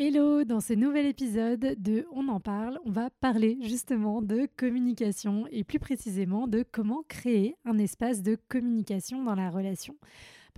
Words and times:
Hello, 0.00 0.44
dans 0.44 0.60
ce 0.60 0.74
nouvel 0.74 1.06
épisode 1.06 1.74
de 1.76 2.06
On 2.12 2.28
en 2.28 2.38
parle, 2.38 2.78
on 2.84 2.90
va 2.92 3.10
parler 3.10 3.58
justement 3.62 4.22
de 4.22 4.48
communication 4.56 5.48
et 5.50 5.64
plus 5.64 5.80
précisément 5.80 6.46
de 6.46 6.64
comment 6.70 7.02
créer 7.08 7.56
un 7.64 7.78
espace 7.78 8.22
de 8.22 8.38
communication 8.48 9.24
dans 9.24 9.34
la 9.34 9.50
relation. 9.50 9.96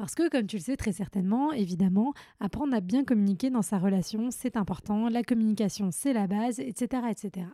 Parce 0.01 0.15
que, 0.15 0.31
comme 0.31 0.47
tu 0.47 0.57
le 0.57 0.63
sais 0.63 0.79
très 0.79 0.93
certainement, 0.93 1.53
évidemment, 1.53 2.15
apprendre 2.41 2.75
à 2.75 2.81
bien 2.81 3.05
communiquer 3.05 3.51
dans 3.51 3.61
sa 3.61 3.79
relation, 3.79 4.31
c'est 4.31 4.57
important. 4.57 5.11
La 5.11 5.23
communication, 5.23 5.91
c'est 5.93 6.15
la 6.15 6.27
base, 6.27 6.59
etc., 6.59 7.03
etc. 7.11 7.49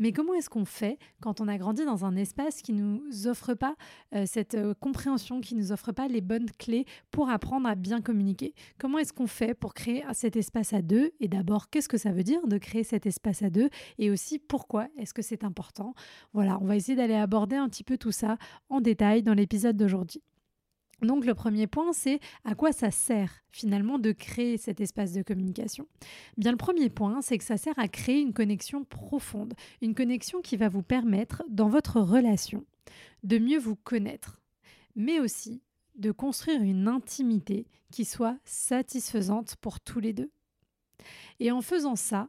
Mais 0.00 0.10
comment 0.10 0.34
est-ce 0.34 0.50
qu'on 0.50 0.64
fait 0.64 0.98
quand 1.20 1.40
on 1.40 1.46
a 1.46 1.56
grandi 1.56 1.84
dans 1.84 2.04
un 2.04 2.16
espace 2.16 2.62
qui 2.62 2.72
ne 2.72 2.82
nous 2.82 3.28
offre 3.28 3.54
pas 3.54 3.76
euh, 4.12 4.24
cette 4.26 4.56
euh, 4.56 4.74
compréhension, 4.74 5.40
qui 5.40 5.54
ne 5.54 5.60
nous 5.60 5.70
offre 5.70 5.92
pas 5.92 6.08
les 6.08 6.20
bonnes 6.20 6.50
clés 6.58 6.84
pour 7.12 7.30
apprendre 7.30 7.68
à 7.68 7.76
bien 7.76 8.00
communiquer? 8.00 8.54
Comment 8.76 8.98
est-ce 8.98 9.12
qu'on 9.12 9.28
fait 9.28 9.54
pour 9.54 9.72
créer 9.72 10.02
cet 10.14 10.34
espace 10.34 10.72
à 10.72 10.82
deux? 10.82 11.12
Et 11.20 11.28
d'abord, 11.28 11.70
qu'est-ce 11.70 11.88
que 11.88 11.96
ça 11.96 12.10
veut 12.10 12.24
dire 12.24 12.44
de 12.48 12.58
créer 12.58 12.82
cet 12.82 13.06
espace 13.06 13.42
à 13.42 13.50
deux? 13.50 13.70
Et 13.98 14.10
aussi, 14.10 14.40
pourquoi 14.40 14.88
est-ce 14.98 15.14
que 15.14 15.22
c'est 15.22 15.44
important? 15.44 15.94
Voilà, 16.32 16.58
on 16.60 16.64
va 16.64 16.74
essayer 16.74 16.96
d'aller 16.96 17.14
aborder 17.14 17.54
un 17.54 17.68
petit 17.68 17.84
peu 17.84 17.98
tout 17.98 18.10
ça 18.10 18.36
en 18.68 18.80
détail 18.80 19.22
dans 19.22 19.34
l'épisode 19.34 19.76
d'aujourd'hui. 19.76 20.24
Donc 21.02 21.26
le 21.26 21.34
premier 21.34 21.66
point, 21.66 21.92
c'est 21.92 22.20
à 22.44 22.54
quoi 22.54 22.72
ça 22.72 22.90
sert 22.90 23.42
finalement 23.50 23.98
de 23.98 24.12
créer 24.12 24.56
cet 24.56 24.80
espace 24.80 25.12
de 25.12 25.22
communication? 25.22 25.86
Bien 26.36 26.50
le 26.50 26.56
premier 26.56 26.88
point, 26.88 27.20
c'est 27.22 27.38
que 27.38 27.44
ça 27.44 27.56
sert 27.56 27.78
à 27.78 27.88
créer 27.88 28.20
une 28.20 28.32
connexion 28.32 28.84
profonde, 28.84 29.54
une 29.82 29.94
connexion 29.94 30.40
qui 30.40 30.56
va 30.56 30.68
vous 30.68 30.82
permettre 30.82 31.42
dans 31.48 31.68
votre 31.68 32.00
relation 32.00 32.64
de 33.22 33.38
mieux 33.38 33.58
vous 33.58 33.76
connaître, 33.76 34.40
mais 34.96 35.20
aussi 35.20 35.62
de 35.96 36.10
construire 36.10 36.62
une 36.62 36.88
intimité 36.88 37.66
qui 37.90 38.04
soit 38.04 38.38
satisfaisante 38.44 39.56
pour 39.56 39.80
tous 39.80 40.00
les 40.00 40.12
deux. 40.12 40.30
Et 41.40 41.50
en 41.50 41.60
faisant 41.60 41.96
ça, 41.96 42.28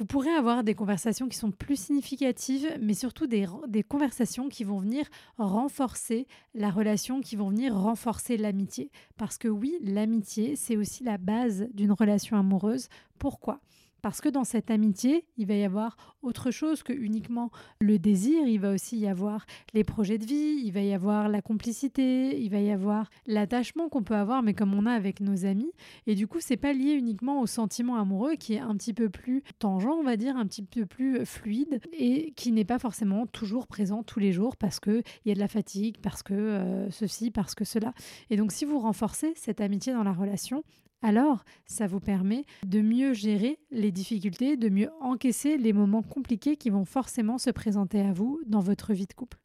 vous 0.00 0.06
pourrez 0.06 0.30
avoir 0.30 0.64
des 0.64 0.74
conversations 0.74 1.28
qui 1.28 1.36
sont 1.36 1.50
plus 1.50 1.78
significatives, 1.78 2.66
mais 2.80 2.94
surtout 2.94 3.26
des, 3.26 3.46
conversations 3.86 4.48
qui 4.48 4.64
vont 4.64 4.78
venir 4.78 5.04
renforcer 5.36 6.26
la 6.54 6.70
relation, 6.70 7.20
qui 7.20 7.36
vont 7.36 7.50
venir 7.50 7.76
renforcer 7.76 8.38
l'amitié. 8.38 8.90
Parce 9.18 9.36
que 9.36 9.46
oui, 9.46 9.76
l'amitié, 9.82 10.56
c'est 10.56 10.78
aussi 10.78 11.04
la 11.04 11.18
base 11.18 11.68
d'une 11.74 11.92
relation 11.92 12.38
amoureuse. 12.38 12.88
Pourquoi? 13.18 13.60
Parce 14.02 14.20
que 14.20 14.28
dans 14.28 14.44
cette 14.44 14.70
amitié, 14.70 15.26
il 15.36 15.46
va 15.46 15.54
y 15.54 15.64
avoir 15.64 15.96
autre 16.22 16.50
chose 16.50 16.82
que 16.82 16.92
uniquement 16.92 17.50
le 17.80 17.98
désir, 17.98 18.46
il 18.46 18.60
va 18.60 18.72
aussi 18.72 18.98
y 18.98 19.06
avoir 19.06 19.46
les 19.74 19.84
projets 19.84 20.18
de 20.18 20.24
vie, 20.24 20.62
il 20.64 20.70
va 20.72 20.80
y 20.80 20.92
avoir 20.92 21.28
la 21.28 21.42
complicité, 21.42 22.40
il 22.40 22.50
va 22.50 22.60
y 22.60 22.70
avoir 22.70 23.10
l'attachement 23.26 23.88
qu'on 23.88 24.02
peut 24.02 24.14
avoir, 24.14 24.42
mais 24.42 24.54
comme 24.54 24.74
on 24.74 24.86
a 24.86 24.92
avec 24.92 25.20
nos 25.20 25.44
amis. 25.44 25.72
Et 26.06 26.14
du 26.14 26.26
coup, 26.26 26.38
c'est 26.40 26.56
pas 26.56 26.72
lié 26.72 26.92
uniquement 26.92 27.40
au 27.40 27.46
sentiment 27.46 27.96
amoureux 27.96 28.34
qui 28.34 28.54
est 28.54 28.60
un 28.60 28.76
petit 28.76 28.92
peu 28.92 29.08
plus 29.08 29.42
tangent, 29.58 29.86
on 29.86 30.02
va 30.02 30.16
dire, 30.16 30.36
un 30.36 30.46
petit 30.46 30.62
peu 30.62 30.86
plus 30.86 31.24
fluide 31.24 31.80
et 31.92 32.32
qui 32.36 32.52
n'est 32.52 32.64
pas 32.64 32.78
forcément 32.78 33.26
toujours 33.26 33.66
présent 33.66 34.02
tous 34.02 34.20
les 34.20 34.32
jours 34.32 34.56
parce 34.56 34.80
qu'il 34.80 35.02
y 35.24 35.30
a 35.30 35.34
de 35.34 35.40
la 35.40 35.48
fatigue, 35.48 35.98
parce 36.02 36.22
que 36.22 36.34
euh, 36.34 36.90
ceci, 36.90 37.30
parce 37.30 37.54
que 37.54 37.64
cela. 37.64 37.94
Et 38.30 38.36
donc, 38.36 38.52
si 38.52 38.64
vous 38.64 38.78
renforcez 38.78 39.32
cette 39.36 39.60
amitié 39.60 39.92
dans 39.92 40.04
la 40.04 40.12
relation, 40.12 40.64
alors 41.02 41.44
ça 41.66 41.86
vous 41.86 42.00
permet 42.00 42.44
de 42.66 42.80
mieux 42.80 43.14
gérer 43.14 43.58
les 43.70 43.90
difficultés, 43.90 44.56
de 44.56 44.68
mieux 44.68 44.90
encaisser 45.00 45.56
les 45.56 45.72
moments 45.72 46.02
compliqués 46.02 46.56
qui 46.56 46.70
vont 46.70 46.84
forcément 46.84 47.38
se 47.38 47.50
présenter 47.50 48.00
à 48.00 48.12
vous 48.12 48.40
dans 48.46 48.60
votre 48.60 48.92
vie 48.92 49.06
de 49.06 49.14
couple. 49.14 49.38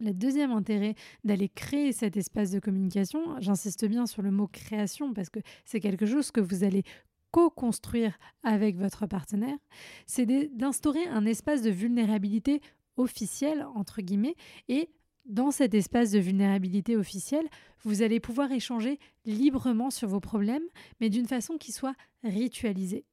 Le 0.00 0.12
deuxième 0.12 0.50
intérêt 0.50 0.94
d'aller 1.24 1.48
créer 1.48 1.92
cet 1.92 2.16
espace 2.16 2.50
de 2.50 2.58
communication, 2.58 3.40
j'insiste 3.40 3.86
bien 3.86 4.06
sur 4.06 4.22
le 4.22 4.32
mot 4.32 4.48
création 4.48 5.14
parce 5.14 5.30
que 5.30 5.38
c'est 5.64 5.80
quelque 5.80 6.06
chose 6.06 6.32
que 6.32 6.40
vous 6.40 6.64
allez 6.64 6.82
co-construire 7.30 8.18
avec 8.42 8.76
votre 8.76 9.06
partenaire, 9.06 9.56
c'est 10.06 10.26
d'instaurer 10.54 11.06
un 11.06 11.24
espace 11.24 11.62
de 11.62 11.70
vulnérabilité 11.70 12.60
officiel, 12.96 13.66
entre 13.74 14.02
guillemets, 14.02 14.36
et 14.68 14.90
dans 15.24 15.50
cet 15.50 15.74
espace 15.74 16.10
de 16.10 16.18
vulnérabilité 16.18 16.96
officielle, 16.96 17.48
vous 17.82 18.02
allez 18.02 18.20
pouvoir 18.20 18.50
échanger 18.52 18.98
librement 19.24 19.90
sur 19.90 20.08
vos 20.08 20.20
problèmes, 20.20 20.64
mais 21.00 21.10
d'une 21.10 21.26
façon 21.26 21.56
qui 21.56 21.72
soit 21.72 21.94
ritualisée. 22.24 23.04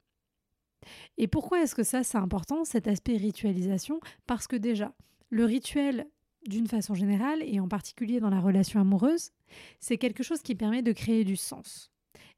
Et 1.18 1.28
pourquoi 1.28 1.62
est-ce 1.62 1.76
que 1.76 1.84
ça, 1.84 2.04
c'est 2.04 2.18
important, 2.18 2.64
cet 2.64 2.88
aspect 2.88 3.18
ritualisation? 3.18 4.00
Parce 4.28 4.48
que 4.48 4.56
déjà, 4.56 4.94
le 5.30 5.46
rituel, 5.46 6.08
d'une 6.48 6.68
façon 6.68 6.94
générale, 6.94 7.44
et 7.44 7.60
en 7.60 7.68
particulier 7.68 8.20
dans 8.20 8.30
la 8.30 8.40
relation 8.40 8.80
amoureuse, 8.80 9.32
c'est 9.80 9.98
quelque 9.98 10.24
chose 10.24 10.42
qui 10.42 10.56
permet 10.56 10.82
de 10.82 10.94
créer 10.94 11.24
du 11.24 11.36
sens. 11.36 11.92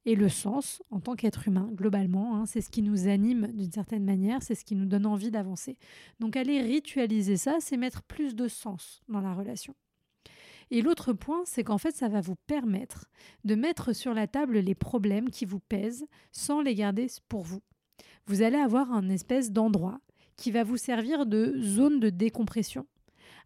Et 0.06 0.16
le 0.16 0.29
sens, 0.29 0.81
en 0.89 1.00
tant 1.00 1.16
qu'être 1.16 1.47
humain, 1.47 1.69
globalement, 1.73 2.35
hein, 2.35 2.45
c'est 2.47 2.62
ce 2.62 2.72
qui 2.72 2.81
nous 2.81 3.07
anime 3.07 3.47
d'une 3.53 3.72
certaine 3.72 4.03
manière, 4.03 4.41
c'est 4.41 4.56
ce 4.56 4.66
qui 4.66 4.75
nous 4.75 4.88
donne 4.88 5.06
envie 5.06 5.29
d'avancer. 5.29 5.78
Donc 6.19 6.35
aller 6.35 6.62
ritualiser 6.62 7.38
ça, 7.38 7.57
c'est 7.59 7.78
mettre 7.78 8.01
plus 8.01 8.35
de 8.35 8.47
sens 8.47 9.01
dans 9.09 9.22
la 9.22 9.34
relation. 9.34 9.75
Et 10.72 10.81
l'autre 10.81 11.13
point, 11.13 11.44
c'est 11.45 11.63
qu'en 11.63 11.78
fait, 11.78 11.95
ça 11.95 12.07
va 12.07 12.22
vous 12.22 12.38
permettre 12.47 13.09
de 13.44 13.56
mettre 13.56 13.94
sur 13.94 14.13
la 14.13 14.25
table 14.25 14.59
les 14.59 14.75
problèmes 14.75 15.29
qui 15.29 15.45
vous 15.45 15.59
pèsent 15.59 16.07
sans 16.31 16.62
les 16.62 16.73
garder 16.73 17.07
pour 17.28 17.44
vous. 17.44 17.62
Vous 18.25 18.41
allez 18.41 18.57
avoir 18.57 18.91
un 18.91 19.09
espèce 19.09 19.51
d'endroit 19.51 20.00
qui 20.38 20.50
va 20.50 20.63
vous 20.63 20.78
servir 20.78 21.25
de 21.25 21.59
zone 21.59 22.00
de 22.00 22.09
décompression 22.09 22.88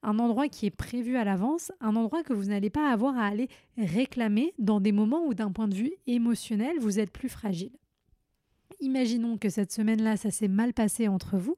un 0.03 0.19
endroit 0.19 0.47
qui 0.47 0.65
est 0.65 0.75
prévu 0.75 1.17
à 1.17 1.23
l'avance, 1.23 1.71
un 1.81 1.95
endroit 1.95 2.23
que 2.23 2.33
vous 2.33 2.45
n'allez 2.45 2.69
pas 2.69 2.91
avoir 2.91 3.17
à 3.17 3.25
aller 3.25 3.47
réclamer 3.77 4.53
dans 4.59 4.79
des 4.79 4.91
moments 4.91 5.25
où 5.25 5.33
d'un 5.33 5.51
point 5.51 5.67
de 5.67 5.75
vue 5.75 5.93
émotionnel, 6.07 6.77
vous 6.79 6.99
êtes 6.99 7.11
plus 7.11 7.29
fragile. 7.29 7.71
Imaginons 8.81 9.37
que 9.37 9.49
cette 9.49 9.71
semaine-là, 9.71 10.17
ça 10.17 10.31
s'est 10.31 10.47
mal 10.47 10.73
passé 10.73 11.07
entre 11.07 11.37
vous 11.37 11.55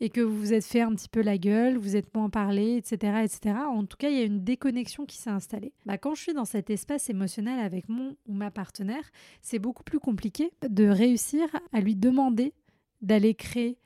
et 0.00 0.10
que 0.10 0.20
vous 0.20 0.36
vous 0.36 0.52
êtes 0.52 0.64
fait 0.64 0.80
un 0.80 0.94
petit 0.94 1.08
peu 1.08 1.22
la 1.22 1.38
gueule, 1.38 1.76
vous 1.76 1.96
êtes 1.96 2.14
moins 2.14 2.28
parlé, 2.28 2.76
etc., 2.76 3.22
etc. 3.24 3.56
En 3.66 3.84
tout 3.84 3.96
cas, 3.96 4.10
il 4.10 4.18
y 4.18 4.20
a 4.20 4.24
une 4.24 4.44
déconnexion 4.44 5.06
qui 5.06 5.16
s'est 5.16 5.30
installée. 5.30 5.72
Bah, 5.86 5.96
quand 5.96 6.14
je 6.14 6.22
suis 6.22 6.34
dans 6.34 6.44
cet 6.44 6.70
espace 6.70 7.08
émotionnel 7.08 7.60
avec 7.60 7.88
mon 7.88 8.16
ou 8.26 8.34
ma 8.34 8.50
partenaire, 8.50 9.10
c'est 9.40 9.58
beaucoup 9.58 9.84
plus 9.84 10.00
compliqué 10.00 10.52
de 10.68 10.86
réussir 10.86 11.46
à 11.72 11.80
lui 11.80 11.96
demander 11.96 12.52
d'aller 13.00 13.34
créer 13.34 13.78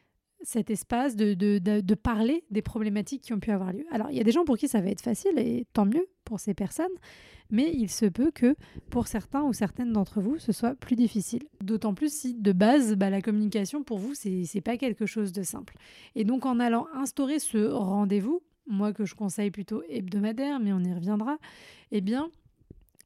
cet 0.44 0.70
espace 0.70 1.16
de, 1.16 1.34
de, 1.34 1.94
parler 1.94 2.44
des 2.50 2.62
problématiques 2.62 3.22
qui 3.22 3.32
ont 3.32 3.40
pu 3.40 3.50
avoir 3.50 3.72
lieu. 3.72 3.84
Alors, 3.90 4.10
il 4.10 4.16
y 4.16 4.20
a 4.20 4.24
des 4.24 4.32
gens 4.32 4.44
pour 4.44 4.56
qui 4.56 4.68
ça 4.68 4.80
va 4.80 4.88
être 4.88 5.00
facile, 5.00 5.38
et 5.38 5.66
tant 5.72 5.86
mieux 5.86 6.06
pour 6.24 6.40
ces 6.40 6.54
personnes, 6.54 6.86
mais 7.50 7.72
il 7.74 7.90
se 7.90 8.06
peut 8.06 8.30
que 8.30 8.54
pour 8.90 9.06
certains 9.06 9.42
ou 9.42 9.52
certaines 9.52 9.92
d'entre 9.92 10.20
vous, 10.20 10.38
ce 10.38 10.52
soit 10.52 10.74
plus 10.74 10.96
difficile. 10.96 11.44
D'autant 11.62 11.94
plus 11.94 12.12
si, 12.12 12.34
de 12.34 12.52
base, 12.52 12.94
bah, 12.94 13.10
la 13.10 13.22
communication, 13.22 13.82
pour 13.82 13.98
vous, 13.98 14.14
c'est 14.14 14.44
n'est 14.54 14.60
pas 14.60 14.76
quelque 14.76 15.06
chose 15.06 15.32
de 15.32 15.42
simple. 15.42 15.76
Et 16.14 16.24
donc, 16.24 16.46
en 16.46 16.60
allant 16.60 16.86
instaurer 16.94 17.38
ce 17.38 17.58
rendez-vous, 17.58 18.42
moi 18.66 18.92
que 18.92 19.04
je 19.04 19.14
conseille 19.14 19.50
plutôt 19.50 19.82
hebdomadaire, 19.88 20.60
mais 20.60 20.72
on 20.72 20.80
y 20.80 20.92
reviendra, 20.92 21.38
eh 21.90 22.00
bien, 22.00 22.30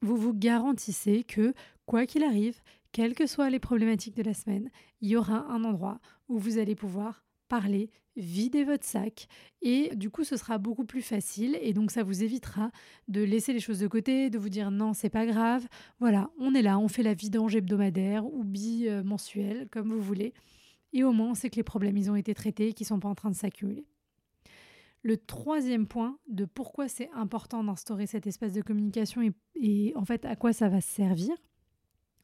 vous 0.01 0.15
vous 0.15 0.33
garantissez 0.33 1.23
que, 1.23 1.53
quoi 1.85 2.05
qu'il 2.05 2.23
arrive, 2.23 2.61
quelles 2.91 3.13
que 3.13 3.27
soient 3.27 3.49
les 3.49 3.59
problématiques 3.59 4.15
de 4.15 4.23
la 4.23 4.33
semaine, 4.33 4.69
il 5.01 5.09
y 5.09 5.15
aura 5.15 5.45
un 5.49 5.63
endroit 5.63 5.99
où 6.27 6.37
vous 6.37 6.57
allez 6.57 6.75
pouvoir 6.75 7.23
parler, 7.49 7.89
vider 8.15 8.63
votre 8.63 8.85
sac 8.85 9.27
et 9.61 9.95
du 9.95 10.09
coup 10.09 10.23
ce 10.23 10.37
sera 10.37 10.57
beaucoup 10.57 10.85
plus 10.85 11.01
facile 11.01 11.57
et 11.61 11.73
donc 11.73 11.91
ça 11.91 12.03
vous 12.03 12.23
évitera 12.23 12.71
de 13.07 13.21
laisser 13.21 13.53
les 13.53 13.59
choses 13.59 13.79
de 13.79 13.87
côté, 13.87 14.29
de 14.29 14.37
vous 14.37 14.49
dire 14.49 14.71
non 14.71 14.93
c'est 14.93 15.09
pas 15.09 15.25
grave, 15.25 15.67
voilà 15.99 16.29
on 16.37 16.53
est 16.53 16.61
là, 16.61 16.79
on 16.79 16.87
fait 16.87 17.03
la 17.03 17.13
vidange 17.13 17.55
hebdomadaire 17.55 18.25
ou 18.25 18.43
bi-mensuelle 18.43 19.67
comme 19.71 19.91
vous 19.91 20.01
voulez 20.01 20.33
et 20.93 21.03
au 21.03 21.11
moins 21.11 21.31
on 21.31 21.35
sait 21.35 21.49
que 21.49 21.57
les 21.57 21.63
problèmes 21.63 21.97
ils 21.97 22.11
ont 22.11 22.15
été 22.15 22.33
traités 22.33 22.69
et 22.69 22.73
qu'ils 22.73 22.87
sont 22.87 22.99
pas 22.99 23.09
en 23.09 23.15
train 23.15 23.31
de 23.31 23.35
s'accumuler. 23.35 23.85
Le 25.01 25.15
troisième 25.15 25.87
point 25.87 26.17
de 26.27 26.43
pourquoi 26.43 26.89
c'est 26.89 27.09
important 27.13 27.63
d'instaurer 27.63 28.05
cet 28.05 28.27
espace 28.27 28.53
de 28.53 28.61
communication 28.61 29.21
et, 29.21 29.31
et 29.55 29.93
en 29.95 30.03
fait 30.05 30.25
à 30.25 30.35
quoi 30.35 30.51
ça 30.51 30.67
va 30.67 30.81
servir, 30.81 31.35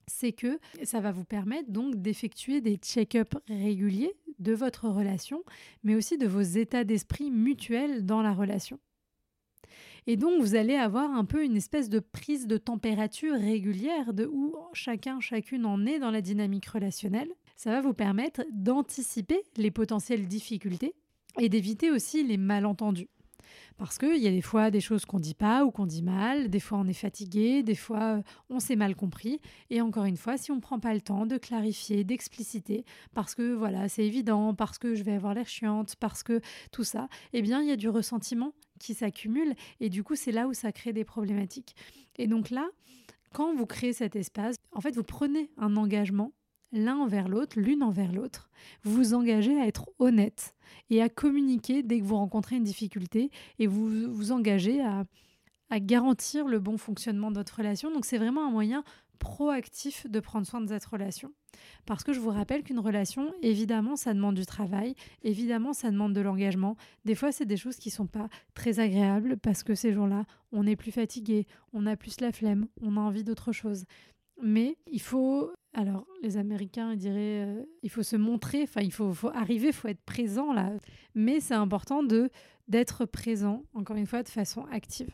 c'est 0.07 0.33
que 0.33 0.59
ça 0.83 0.99
va 0.99 1.11
vous 1.11 1.23
permettre 1.25 1.71
donc 1.71 1.95
d'effectuer 1.95 2.61
des 2.61 2.75
check-ups 2.75 3.37
réguliers 3.47 4.13
de 4.39 4.53
votre 4.53 4.89
relation, 4.89 5.43
mais 5.83 5.95
aussi 5.95 6.17
de 6.17 6.27
vos 6.27 6.41
états 6.41 6.83
d'esprit 6.83 7.31
mutuels 7.31 8.05
dans 8.05 8.21
la 8.21 8.33
relation. 8.33 8.79
Et 10.07 10.17
donc, 10.17 10.39
vous 10.39 10.55
allez 10.55 10.75
avoir 10.75 11.11
un 11.11 11.25
peu 11.25 11.43
une 11.43 11.57
espèce 11.57 11.89
de 11.89 11.99
prise 11.99 12.45
de 12.45 12.57
température 12.57 13.33
régulière 13.33 14.13
de 14.13 14.25
où 14.25 14.55
chacun, 14.73 15.19
chacune 15.19 15.65
en 15.65 15.85
est 15.85 15.99
dans 15.99 16.11
la 16.11 16.21
dynamique 16.21 16.67
relationnelle. 16.67 17.31
Ça 17.55 17.71
va 17.71 17.81
vous 17.81 17.93
permettre 17.93 18.43
d'anticiper 18.51 19.41
les 19.57 19.71
potentielles 19.71 20.27
difficultés 20.27 20.93
et 21.39 21.49
d'éviter 21.49 21.89
aussi 21.89 22.23
les 22.23 22.37
malentendus. 22.37 23.09
Parce 23.77 23.97
qu'il 23.97 24.17
y 24.17 24.27
a 24.27 24.31
des 24.31 24.41
fois 24.41 24.71
des 24.71 24.79
choses 24.79 25.05
qu'on 25.05 25.19
dit 25.19 25.33
pas 25.33 25.65
ou 25.65 25.71
qu'on 25.71 25.85
dit 25.85 26.01
mal, 26.01 26.49
des 26.49 26.61
fois 26.61 26.77
on 26.77 26.87
est 26.87 26.93
fatigué, 26.93 27.61
des 27.61 27.75
fois 27.75 28.17
euh, 28.17 28.21
on 28.49 28.59
s'est 28.59 28.77
mal 28.77 28.95
compris. 28.95 29.41
Et 29.69 29.81
encore 29.81 30.05
une 30.05 30.15
fois, 30.15 30.37
si 30.37 30.51
on 30.51 30.55
ne 30.55 30.61
prend 30.61 30.79
pas 30.79 30.93
le 30.93 31.01
temps 31.01 31.25
de 31.25 31.37
clarifier, 31.37 32.05
d'expliciter, 32.05 32.85
parce 33.13 33.35
que 33.35 33.53
voilà, 33.53 33.89
c'est 33.89 34.05
évident, 34.05 34.53
parce 34.53 34.77
que 34.77 34.95
je 34.95 35.03
vais 35.03 35.13
avoir 35.13 35.33
l'air 35.33 35.47
chiante, 35.47 35.95
parce 35.97 36.23
que 36.23 36.39
tout 36.71 36.85
ça, 36.85 37.09
eh 37.33 37.41
bien 37.41 37.61
il 37.61 37.67
y 37.67 37.71
a 37.71 37.75
du 37.75 37.89
ressentiment 37.89 38.53
qui 38.79 38.93
s'accumule 38.93 39.53
et 39.79 39.89
du 39.89 40.03
coup 40.03 40.15
c'est 40.15 40.31
là 40.31 40.47
où 40.47 40.53
ça 40.53 40.71
crée 40.71 40.93
des 40.93 41.03
problématiques. 41.03 41.75
Et 42.17 42.27
donc 42.27 42.51
là, 42.51 42.69
quand 43.33 43.53
vous 43.53 43.65
créez 43.65 43.91
cet 43.91 44.15
espace, 44.15 44.55
en 44.71 44.79
fait 44.79 44.95
vous 44.95 45.03
prenez 45.03 45.51
un 45.57 45.75
engagement 45.75 46.31
l'un 46.75 46.97
envers 46.97 47.27
l'autre, 47.27 47.59
l'une 47.59 47.83
envers 47.83 48.11
l'autre. 48.11 48.49
Vous 48.83 48.93
vous 48.93 49.13
engagez 49.13 49.59
à 49.59 49.67
être 49.67 49.89
honnête 49.99 50.55
et 50.89 51.01
à 51.01 51.09
communiquer 51.09 51.83
dès 51.83 51.99
que 51.99 52.05
vous 52.05 52.17
rencontrez 52.17 52.57
une 52.57 52.63
difficulté 52.63 53.31
et 53.59 53.67
vous 53.67 54.11
vous 54.11 54.31
engagez 54.31 54.81
à, 54.81 55.05
à 55.69 55.79
garantir 55.79 56.47
le 56.47 56.59
bon 56.59 56.77
fonctionnement 56.77 57.31
de 57.31 57.37
votre 57.37 57.55
relation. 57.57 57.91
Donc 57.91 58.05
c'est 58.05 58.17
vraiment 58.17 58.47
un 58.47 58.51
moyen 58.51 58.83
proactif 59.15 60.07
de 60.09 60.19
prendre 60.19 60.45
soin 60.45 60.61
de 60.61 60.67
cette 60.67 60.85
relation. 60.85 61.31
Parce 61.85 62.03
que 62.03 62.13
je 62.13 62.19
vous 62.19 62.29
rappelle 62.29 62.63
qu'une 62.63 62.79
relation, 62.79 63.33
évidemment, 63.41 63.95
ça 63.95 64.13
demande 64.13 64.35
du 64.35 64.45
travail, 64.45 64.93
évidemment, 65.23 65.73
ça 65.73 65.89
demande 65.89 66.13
de 66.13 66.21
l'engagement. 66.21 66.75
Des 67.05 67.15
fois, 67.15 67.31
c'est 67.31 67.45
des 67.45 67.57
choses 67.57 67.77
qui 67.77 67.89
sont 67.89 68.07
pas 68.07 68.27
très 68.53 68.79
agréables 68.79 69.37
parce 69.37 69.63
que 69.63 69.73
ces 69.73 69.93
jours-là, 69.93 70.25
on 70.51 70.67
est 70.67 70.75
plus 70.75 70.91
fatigué, 70.91 71.47
on 71.73 71.85
a 71.85 71.95
plus 71.95 72.19
la 72.19 72.31
flemme, 72.31 72.67
on 72.81 72.97
a 72.97 72.99
envie 72.99 73.23
d'autre 73.23 73.51
chose. 73.51 73.85
Mais 74.41 74.77
il 74.91 75.01
faut 75.01 75.51
alors, 75.77 76.07
les 76.23 76.37
Américains 76.37 76.93
ils 76.93 76.97
diraient 76.97 77.45
euh, 77.45 77.63
il 77.83 77.89
faut 77.89 78.01
se 78.01 78.15
montrer, 78.15 78.63
enfin, 78.63 78.79
il 78.81 78.93
faut, 78.93 79.13
arriver, 79.33 79.67
il 79.67 79.73
faut 79.73 79.89
être 79.89 80.03
présent 80.05 80.53
là. 80.53 80.71
Mais 81.13 81.41
c'est 81.41 81.53
important 81.53 82.01
de 82.01 82.29
d'être 82.67 83.05
présent, 83.05 83.63
encore 83.73 83.97
une 83.97 84.07
fois, 84.07 84.23
de 84.23 84.29
façon 84.29 84.65
active. 84.71 85.09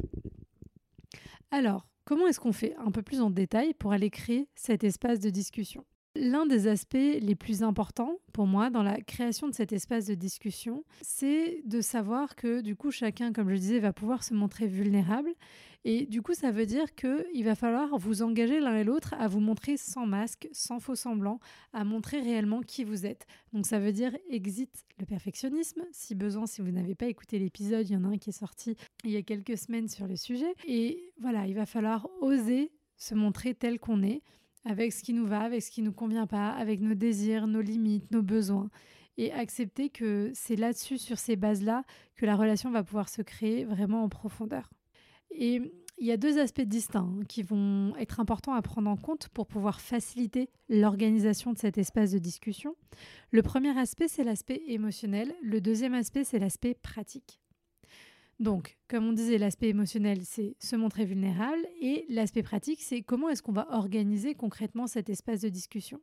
Alors, 1.50 1.86
comment 2.06 2.28
est-ce 2.28 2.40
qu'on 2.40 2.54
fait 2.54 2.76
un 2.78 2.92
peu 2.92 3.02
plus 3.02 3.20
en 3.20 3.30
détail 3.30 3.74
pour 3.74 3.92
aller 3.92 4.10
créer 4.10 4.48
cet 4.56 4.86
espace 4.86 5.20
de 5.20 5.30
discussion? 5.30 5.84
L'un 6.16 6.46
des 6.46 6.68
aspects 6.68 6.94
les 6.94 7.36
plus 7.36 7.64
importants 7.64 8.20
pour 8.32 8.46
moi 8.46 8.70
dans 8.70 8.84
la 8.84 9.02
création 9.02 9.48
de 9.48 9.56
cet 9.56 9.74
espace 9.74 10.06
de 10.06 10.14
discussion, 10.14 10.86
c'est 11.02 11.62
de 11.66 11.82
savoir 11.82 12.36
que 12.36 12.62
du 12.62 12.76
coup 12.76 12.92
chacun, 12.92 13.34
comme 13.34 13.50
je 13.50 13.56
disais, 13.56 13.80
va 13.80 13.94
pouvoir 13.94 14.24
se 14.24 14.34
montrer 14.34 14.68
vulnérable. 14.68 15.34
Et 15.84 16.06
du 16.06 16.22
coup, 16.22 16.34
ça 16.34 16.52
veut 16.52 16.66
dire 16.66 16.94
qu'il 16.94 17.44
va 17.44 17.56
falloir 17.56 17.98
vous 17.98 18.22
engager 18.22 18.60
l'un 18.60 18.76
et 18.76 18.84
l'autre 18.84 19.16
à 19.18 19.28
vous 19.28 19.40
montrer 19.40 19.78
sans 19.78 20.06
masque, 20.06 20.48
sans 20.52 20.80
faux 20.80 20.96
semblant, 20.96 21.40
à 21.74 21.84
montrer 21.84 22.22
réellement 22.22 22.62
qui 22.62 22.84
vous 22.84 23.06
êtes. 23.06 23.26
Donc 23.52 23.66
ça 23.66 23.80
veut 23.80 23.92
dire 23.92 24.16
exit 24.30 24.86
le 25.00 25.06
perfectionnisme. 25.06 25.84
Si 25.92 26.14
besoin, 26.14 26.46
si 26.46 26.62
vous 26.62 26.72
n'avez 26.72 26.94
pas 26.94 27.08
écouté 27.08 27.40
l'épisode, 27.40 27.90
il 27.90 27.94
y 27.94 27.96
en 27.96 28.04
a 28.04 28.10
un 28.10 28.18
qui 28.18 28.30
est 28.30 28.34
sorti 28.34 28.76
il 29.04 29.12
y 29.12 29.18
a 29.18 29.24
quelques 29.24 29.58
semaines 29.58 29.88
sur 29.88 30.08
le 30.08 30.16
sujet. 30.16 30.54
Et 30.68 31.14
voilà, 31.20 31.48
il 31.48 31.56
va 31.56 31.66
falloir 31.66 32.08
oser 32.22 32.72
se 32.98 33.16
montrer 33.16 33.56
tel 33.56 33.80
qu'on 33.80 34.04
est 34.04 34.22
avec 34.66 34.94
ce 34.94 35.02
qui 35.02 35.14
nous 35.14 35.26
va, 35.26 35.42
avec 35.42 35.64
ce 35.64 35.72
qui 35.72 35.82
ne 35.82 35.88
nous 35.88 35.94
convient 35.94 36.28
pas, 36.28 36.50
avec 36.50 36.82
nos 36.82 36.94
désirs, 36.94 37.48
nos 37.48 37.62
limites, 37.62 38.12
nos 38.12 38.22
besoins. 38.22 38.70
Et 39.18 39.32
accepter 39.32 39.90
que 39.90 40.32
c'est 40.34 40.56
là-dessus, 40.56 40.98
sur 40.98 41.18
ces 41.18 41.36
bases-là, 41.36 41.84
que 42.16 42.26
la 42.26 42.36
relation 42.36 42.70
va 42.72 42.84
pouvoir 42.84 43.10
se 43.10 43.22
créer 43.22 43.66
vraiment 43.66 44.04
en 44.04 44.10
profondeur. 44.10 44.70
Et 45.34 45.62
il 45.98 46.08
y 46.08 46.12
a 46.12 46.18
deux 46.18 46.40
aspects 46.40 46.62
distincts 46.62 47.08
hein, 47.08 47.24
qui 47.28 47.44
vont 47.44 47.96
être 47.96 48.20
importants 48.20 48.54
à 48.54 48.62
prendre 48.64 48.90
en 48.90 48.98
compte 48.98 49.30
pour 49.30 49.46
pouvoir 49.46 49.80
faciliter 49.80 50.50
l'organisation 50.68 51.54
de 51.54 51.60
cet 51.60 51.78
espace 51.78 52.12
de 52.12 52.18
discussion. 52.18 52.76
Le 53.30 53.44
premier 53.44 53.78
aspect, 53.78 54.08
c'est 54.08 54.24
l'aspect 54.24 54.64
émotionnel. 54.68 55.32
Le 55.44 55.62
deuxième 55.62 55.94
aspect, 55.94 56.24
c'est 56.24 56.40
l'aspect 56.40 56.74
pratique. 56.74 57.40
Donc, 58.40 58.80
comme 58.88 59.06
on 59.06 59.14
disait, 59.14 59.38
l'aspect 59.38 59.70
émotionnel, 59.70 60.22
c'est 60.24 60.56
se 60.58 60.76
montrer 60.76 61.06
vulnérable 61.06 61.62
et 61.80 62.08
l'aspect 62.10 62.42
pratique, 62.42 62.82
c'est 62.82 63.04
comment 63.04 63.30
est-ce 63.30 63.44
qu'on 63.44 63.52
va 63.52 63.68
organiser 63.72 64.34
concrètement 64.34 64.88
cet 64.88 65.12
espace 65.12 65.42
de 65.42 65.50
discussion. 65.50 66.02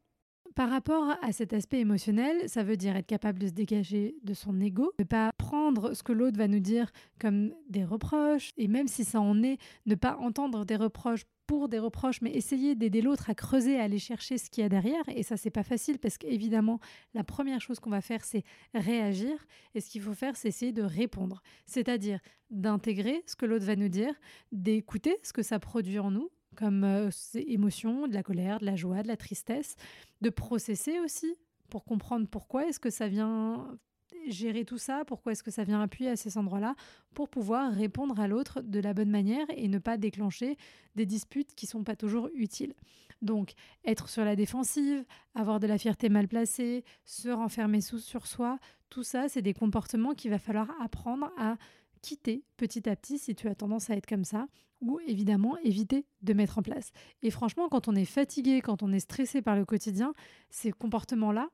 Par 0.58 0.70
rapport 0.70 1.14
à 1.22 1.30
cet 1.30 1.52
aspect 1.52 1.78
émotionnel, 1.78 2.48
ça 2.48 2.64
veut 2.64 2.76
dire 2.76 2.96
être 2.96 3.06
capable 3.06 3.38
de 3.38 3.46
se 3.46 3.52
dégager 3.52 4.16
de 4.24 4.34
son 4.34 4.60
ego, 4.60 4.92
ne 4.98 5.04
pas 5.04 5.30
prendre 5.38 5.94
ce 5.94 6.02
que 6.02 6.10
l'autre 6.10 6.36
va 6.36 6.48
nous 6.48 6.58
dire 6.58 6.90
comme 7.20 7.54
des 7.70 7.84
reproches, 7.84 8.50
et 8.56 8.66
même 8.66 8.88
si 8.88 9.04
ça 9.04 9.20
en 9.20 9.40
est, 9.44 9.58
ne 9.86 9.94
pas 9.94 10.16
entendre 10.16 10.64
des 10.64 10.74
reproches 10.74 11.26
pour 11.46 11.68
des 11.68 11.78
reproches, 11.78 12.20
mais 12.22 12.32
essayer 12.32 12.74
d'aider 12.74 13.02
l'autre 13.02 13.30
à 13.30 13.36
creuser, 13.36 13.78
à 13.78 13.84
aller 13.84 14.00
chercher 14.00 14.36
ce 14.36 14.50
qu'il 14.50 14.62
y 14.62 14.66
a 14.66 14.68
derrière. 14.68 15.04
Et 15.14 15.22
ça, 15.22 15.36
c'est 15.36 15.48
pas 15.48 15.62
facile 15.62 16.00
parce 16.00 16.18
qu'évidemment, 16.18 16.80
la 17.14 17.22
première 17.22 17.60
chose 17.60 17.78
qu'on 17.78 17.90
va 17.90 18.00
faire, 18.00 18.24
c'est 18.24 18.42
réagir. 18.74 19.46
Et 19.76 19.80
ce 19.80 19.88
qu'il 19.88 20.02
faut 20.02 20.12
faire, 20.12 20.36
c'est 20.36 20.48
essayer 20.48 20.72
de 20.72 20.82
répondre. 20.82 21.40
C'est-à-dire 21.66 22.18
d'intégrer 22.50 23.22
ce 23.26 23.36
que 23.36 23.46
l'autre 23.46 23.64
va 23.64 23.76
nous 23.76 23.88
dire, 23.88 24.12
d'écouter 24.50 25.18
ce 25.22 25.32
que 25.32 25.44
ça 25.44 25.60
produit 25.60 26.00
en 26.00 26.10
nous, 26.10 26.30
comme 26.58 26.82
euh, 26.82 27.10
émotions, 27.34 28.08
de 28.08 28.14
la 28.14 28.24
colère, 28.24 28.58
de 28.58 28.66
la 28.66 28.74
joie, 28.74 29.04
de 29.04 29.08
la 29.08 29.16
tristesse, 29.16 29.76
de 30.22 30.28
processer 30.28 30.98
aussi 30.98 31.32
pour 31.70 31.84
comprendre 31.84 32.26
pourquoi 32.26 32.66
est-ce 32.66 32.80
que 32.80 32.90
ça 32.90 33.06
vient 33.06 33.78
gérer 34.26 34.64
tout 34.64 34.78
ça 34.78 35.04
Pourquoi 35.06 35.32
est-ce 35.32 35.44
que 35.44 35.52
ça 35.52 35.62
vient 35.62 35.80
appuyer 35.80 36.10
à 36.10 36.16
ces 36.16 36.36
endroits-là 36.36 36.74
Pour 37.14 37.28
pouvoir 37.28 37.72
répondre 37.72 38.18
à 38.18 38.26
l'autre 38.26 38.60
de 38.60 38.80
la 38.80 38.92
bonne 38.92 39.10
manière 39.10 39.46
et 39.56 39.68
ne 39.68 39.78
pas 39.78 39.96
déclencher 39.98 40.56
des 40.96 41.06
disputes 41.06 41.54
qui 41.54 41.66
sont 41.66 41.84
pas 41.84 41.94
toujours 41.94 42.28
utiles. 42.34 42.74
Donc, 43.22 43.52
être 43.84 44.08
sur 44.08 44.24
la 44.24 44.34
défensive, 44.34 45.04
avoir 45.36 45.60
de 45.60 45.68
la 45.68 45.78
fierté 45.78 46.08
mal 46.08 46.26
placée, 46.26 46.84
se 47.04 47.28
renfermer 47.28 47.80
sous 47.80 47.98
sur 47.98 48.26
soi, 48.26 48.58
tout 48.90 49.04
ça, 49.04 49.28
c'est 49.28 49.42
des 49.42 49.54
comportements 49.54 50.14
qu'il 50.14 50.30
va 50.30 50.38
falloir 50.38 50.68
apprendre 50.82 51.30
à 51.38 51.56
quitter 52.00 52.44
petit 52.56 52.88
à 52.88 52.96
petit 52.96 53.18
si 53.18 53.34
tu 53.34 53.48
as 53.48 53.54
tendance 53.54 53.90
à 53.90 53.96
être 53.96 54.06
comme 54.06 54.24
ça, 54.24 54.46
ou 54.80 55.00
évidemment 55.06 55.56
éviter 55.58 56.06
de 56.22 56.32
mettre 56.32 56.58
en 56.58 56.62
place. 56.62 56.92
Et 57.22 57.30
franchement, 57.30 57.68
quand 57.68 57.88
on 57.88 57.94
est 57.94 58.04
fatigué, 58.04 58.60
quand 58.60 58.82
on 58.82 58.92
est 58.92 59.00
stressé 59.00 59.42
par 59.42 59.56
le 59.56 59.64
quotidien, 59.64 60.14
ces 60.50 60.72
comportements-là, 60.72 61.48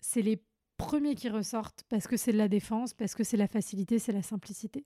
c'est 0.00 0.22
les 0.22 0.40
premiers 0.76 1.14
qui 1.14 1.28
ressortent 1.28 1.84
parce 1.88 2.06
que 2.06 2.16
c'est 2.16 2.32
de 2.32 2.38
la 2.38 2.48
défense, 2.48 2.92
parce 2.92 3.14
que 3.14 3.24
c'est 3.24 3.36
la 3.36 3.48
facilité, 3.48 3.98
c'est 3.98 4.12
la 4.12 4.22
simplicité. 4.22 4.84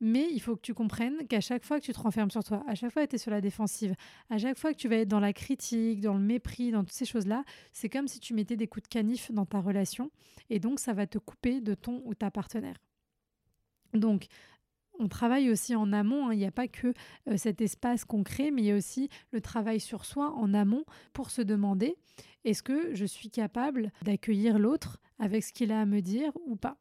Mais 0.00 0.28
il 0.32 0.40
faut 0.40 0.56
que 0.56 0.60
tu 0.60 0.74
comprennes 0.74 1.26
qu'à 1.26 1.40
chaque 1.40 1.64
fois 1.64 1.80
que 1.80 1.84
tu 1.84 1.92
te 1.92 1.98
renfermes 1.98 2.30
sur 2.30 2.44
toi, 2.44 2.62
à 2.68 2.74
chaque 2.74 2.92
fois 2.92 3.04
que 3.04 3.10
tu 3.10 3.16
es 3.16 3.18
sur 3.18 3.30
la 3.30 3.40
défensive, 3.40 3.94
à 4.30 4.38
chaque 4.38 4.58
fois 4.58 4.72
que 4.72 4.78
tu 4.78 4.88
vas 4.88 4.96
être 4.96 5.08
dans 5.08 5.20
la 5.20 5.32
critique, 5.32 6.00
dans 6.00 6.14
le 6.14 6.20
mépris, 6.20 6.70
dans 6.70 6.84
toutes 6.84 6.92
ces 6.92 7.04
choses-là, 7.04 7.44
c'est 7.72 7.88
comme 7.88 8.08
si 8.08 8.20
tu 8.20 8.34
mettais 8.34 8.56
des 8.56 8.66
coups 8.66 8.84
de 8.84 8.88
canif 8.88 9.32
dans 9.32 9.46
ta 9.46 9.60
relation 9.60 10.10
et 10.48 10.60
donc 10.60 10.78
ça 10.78 10.92
va 10.92 11.06
te 11.06 11.18
couper 11.18 11.60
de 11.60 11.74
ton 11.74 12.02
ou 12.04 12.14
ta 12.14 12.30
partenaire. 12.30 12.76
Donc, 13.94 14.26
on 14.98 15.08
travaille 15.08 15.50
aussi 15.50 15.74
en 15.74 15.92
amont. 15.92 16.28
Hein. 16.28 16.34
Il 16.34 16.38
n'y 16.38 16.46
a 16.46 16.52
pas 16.52 16.68
que 16.68 16.92
cet 17.36 17.60
espace 17.60 18.04
qu'on 18.04 18.22
crée, 18.22 18.50
mais 18.50 18.62
il 18.62 18.66
y 18.66 18.70
a 18.70 18.76
aussi 18.76 19.08
le 19.32 19.40
travail 19.40 19.80
sur 19.80 20.04
soi 20.04 20.32
en 20.34 20.54
amont 20.54 20.84
pour 21.12 21.30
se 21.30 21.42
demander 21.42 21.96
est-ce 22.44 22.62
que 22.62 22.94
je 22.94 23.04
suis 23.04 23.30
capable 23.30 23.92
d'accueillir 24.02 24.58
l'autre 24.58 25.00
avec 25.18 25.44
ce 25.44 25.52
qu'il 25.52 25.72
a 25.72 25.80
à 25.80 25.86
me 25.86 26.00
dire 26.00 26.32
ou 26.46 26.56
pas? 26.56 26.76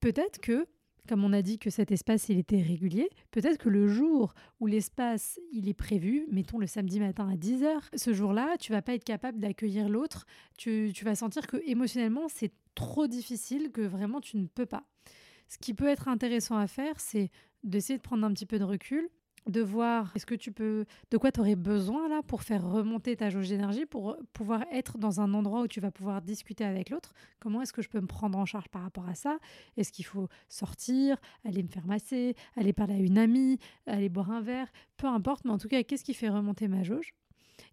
Peut-être 0.00 0.40
que, 0.40 0.66
comme 1.08 1.24
on 1.24 1.32
a 1.32 1.42
dit 1.42 1.58
que 1.58 1.70
cet 1.70 1.90
espace 1.90 2.28
il 2.28 2.38
était 2.38 2.60
régulier, 2.60 3.08
peut-être 3.30 3.58
que 3.58 3.68
le 3.68 3.88
jour 3.88 4.34
où 4.60 4.66
l'espace 4.66 5.40
il 5.52 5.68
est 5.68 5.74
prévu, 5.74 6.26
mettons 6.30 6.58
le 6.58 6.66
samedi 6.66 7.00
matin 7.00 7.28
à 7.28 7.36
10h, 7.36 7.80
ce 7.94 8.12
jour-là, 8.12 8.56
tu 8.58 8.72
vas 8.72 8.82
pas 8.82 8.94
être 8.94 9.04
capable 9.04 9.38
d'accueillir 9.38 9.88
l'autre. 9.88 10.26
Tu, 10.56 10.92
tu 10.94 11.04
vas 11.04 11.14
sentir 11.14 11.46
que 11.46 11.56
émotionnellement 11.64 12.28
c'est 12.28 12.52
trop 12.74 13.06
difficile, 13.06 13.70
que 13.72 13.82
vraiment 13.82 14.20
tu 14.20 14.36
ne 14.36 14.46
peux 14.46 14.66
pas. 14.66 14.86
Ce 15.48 15.58
qui 15.58 15.74
peut 15.74 15.88
être 15.88 16.08
intéressant 16.08 16.56
à 16.56 16.66
faire, 16.66 16.98
c'est 17.00 17.30
d'essayer 17.62 17.98
de 17.98 18.02
prendre 18.02 18.24
un 18.24 18.32
petit 18.32 18.46
peu 18.46 18.58
de 18.58 18.64
recul, 18.64 19.08
de 19.48 19.60
voir 19.60 20.12
est-ce 20.16 20.26
que 20.26 20.34
tu 20.34 20.50
peux, 20.50 20.86
de 21.10 21.18
quoi 21.18 21.30
tu 21.30 21.40
aurais 21.40 21.54
besoin 21.54 22.08
là 22.08 22.20
pour 22.26 22.42
faire 22.42 22.68
remonter 22.68 23.16
ta 23.16 23.30
jauge 23.30 23.48
d'énergie, 23.48 23.86
pour 23.86 24.16
pouvoir 24.32 24.64
être 24.72 24.98
dans 24.98 25.20
un 25.20 25.32
endroit 25.34 25.62
où 25.62 25.68
tu 25.68 25.80
vas 25.80 25.90
pouvoir 25.90 26.20
discuter 26.20 26.64
avec 26.64 26.90
l'autre. 26.90 27.12
Comment 27.38 27.62
est-ce 27.62 27.72
que 27.72 27.82
je 27.82 27.88
peux 27.88 28.00
me 28.00 28.06
prendre 28.06 28.38
en 28.38 28.44
charge 28.44 28.68
par 28.68 28.82
rapport 28.82 29.08
à 29.08 29.14
ça? 29.14 29.38
Est-ce 29.76 29.92
qu'il 29.92 30.04
faut 30.04 30.28
sortir, 30.48 31.16
aller 31.44 31.62
me 31.62 31.68
faire 31.68 31.86
masser, 31.86 32.34
aller 32.56 32.72
parler 32.72 32.94
à 32.94 32.98
une 32.98 33.18
amie, 33.18 33.58
aller 33.86 34.08
boire 34.08 34.30
un 34.32 34.40
verre? 34.40 34.70
Peu 34.96 35.06
importe, 35.06 35.44
mais 35.44 35.52
en 35.52 35.58
tout 35.58 35.68
cas, 35.68 35.82
qu'est-ce 35.84 36.04
qui 36.04 36.14
fait 36.14 36.28
remonter 36.28 36.66
ma 36.66 36.82
jauge? 36.82 37.14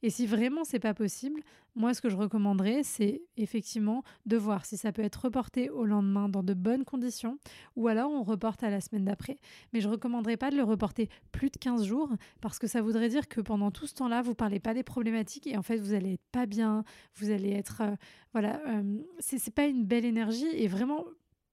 Et 0.03 0.09
si 0.09 0.27
vraiment 0.27 0.65
c'est 0.65 0.79
pas 0.79 0.93
possible, 0.93 1.41
moi 1.75 1.93
ce 1.93 2.01
que 2.01 2.09
je 2.09 2.17
recommanderais, 2.17 2.83
c'est 2.83 3.21
effectivement 3.37 4.03
de 4.25 4.35
voir 4.35 4.65
si 4.65 4.75
ça 4.75 4.91
peut 4.91 5.01
être 5.01 5.15
reporté 5.23 5.69
au 5.69 5.85
lendemain 5.85 6.27
dans 6.27 6.43
de 6.43 6.53
bonnes 6.53 6.83
conditions 6.83 7.37
ou 7.77 7.87
alors 7.87 8.11
on 8.11 8.21
reporte 8.21 8.63
à 8.63 8.69
la 8.69 8.81
semaine 8.81 9.05
d'après. 9.05 9.37
Mais 9.71 9.79
je 9.79 9.87
recommanderais 9.87 10.35
pas 10.35 10.51
de 10.51 10.57
le 10.57 10.63
reporter 10.63 11.07
plus 11.31 11.49
de 11.49 11.57
15 11.57 11.85
jours 11.85 12.09
parce 12.41 12.59
que 12.59 12.67
ça 12.67 12.81
voudrait 12.81 13.07
dire 13.07 13.29
que 13.29 13.39
pendant 13.39 13.71
tout 13.71 13.87
ce 13.87 13.95
temps-là, 13.95 14.21
vous 14.21 14.35
parlez 14.35 14.59
pas 14.59 14.73
des 14.73 14.83
problématiques 14.83 15.47
et 15.47 15.57
en 15.57 15.63
fait 15.63 15.77
vous 15.77 15.93
allez 15.93 16.19
pas 16.33 16.45
bien, 16.45 16.83
vous 17.15 17.31
allez 17.31 17.51
être 17.51 17.81
euh, 17.81 17.95
voilà, 18.33 18.61
euh, 18.67 18.99
c'est 19.19 19.55
pas 19.55 19.67
une 19.67 19.85
belle 19.85 20.05
énergie 20.05 20.49
et 20.51 20.67
vraiment 20.67 21.05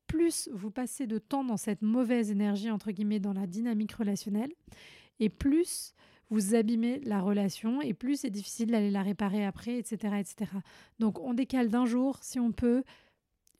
plus 0.08 0.50
vous 0.52 0.72
passez 0.72 1.06
de 1.06 1.18
temps 1.18 1.44
dans 1.44 1.56
cette 1.56 1.82
mauvaise 1.82 2.32
énergie 2.32 2.72
entre 2.72 2.90
guillemets 2.90 3.20
dans 3.20 3.32
la 3.32 3.46
dynamique 3.46 3.92
relationnelle 3.92 4.52
et 5.20 5.28
plus 5.28 5.94
vous 6.30 6.54
abîmez 6.54 7.00
la 7.00 7.20
relation 7.20 7.82
et 7.82 7.92
plus 7.92 8.20
c'est 8.20 8.30
difficile 8.30 8.70
d'aller 8.70 8.90
la 8.90 9.02
réparer 9.02 9.44
après, 9.44 9.76
etc., 9.76 10.14
etc. 10.18 10.50
Donc 10.98 11.18
on 11.20 11.34
décale 11.34 11.68
d'un 11.68 11.86
jour 11.86 12.18
si 12.22 12.38
on 12.40 12.52
peut, 12.52 12.84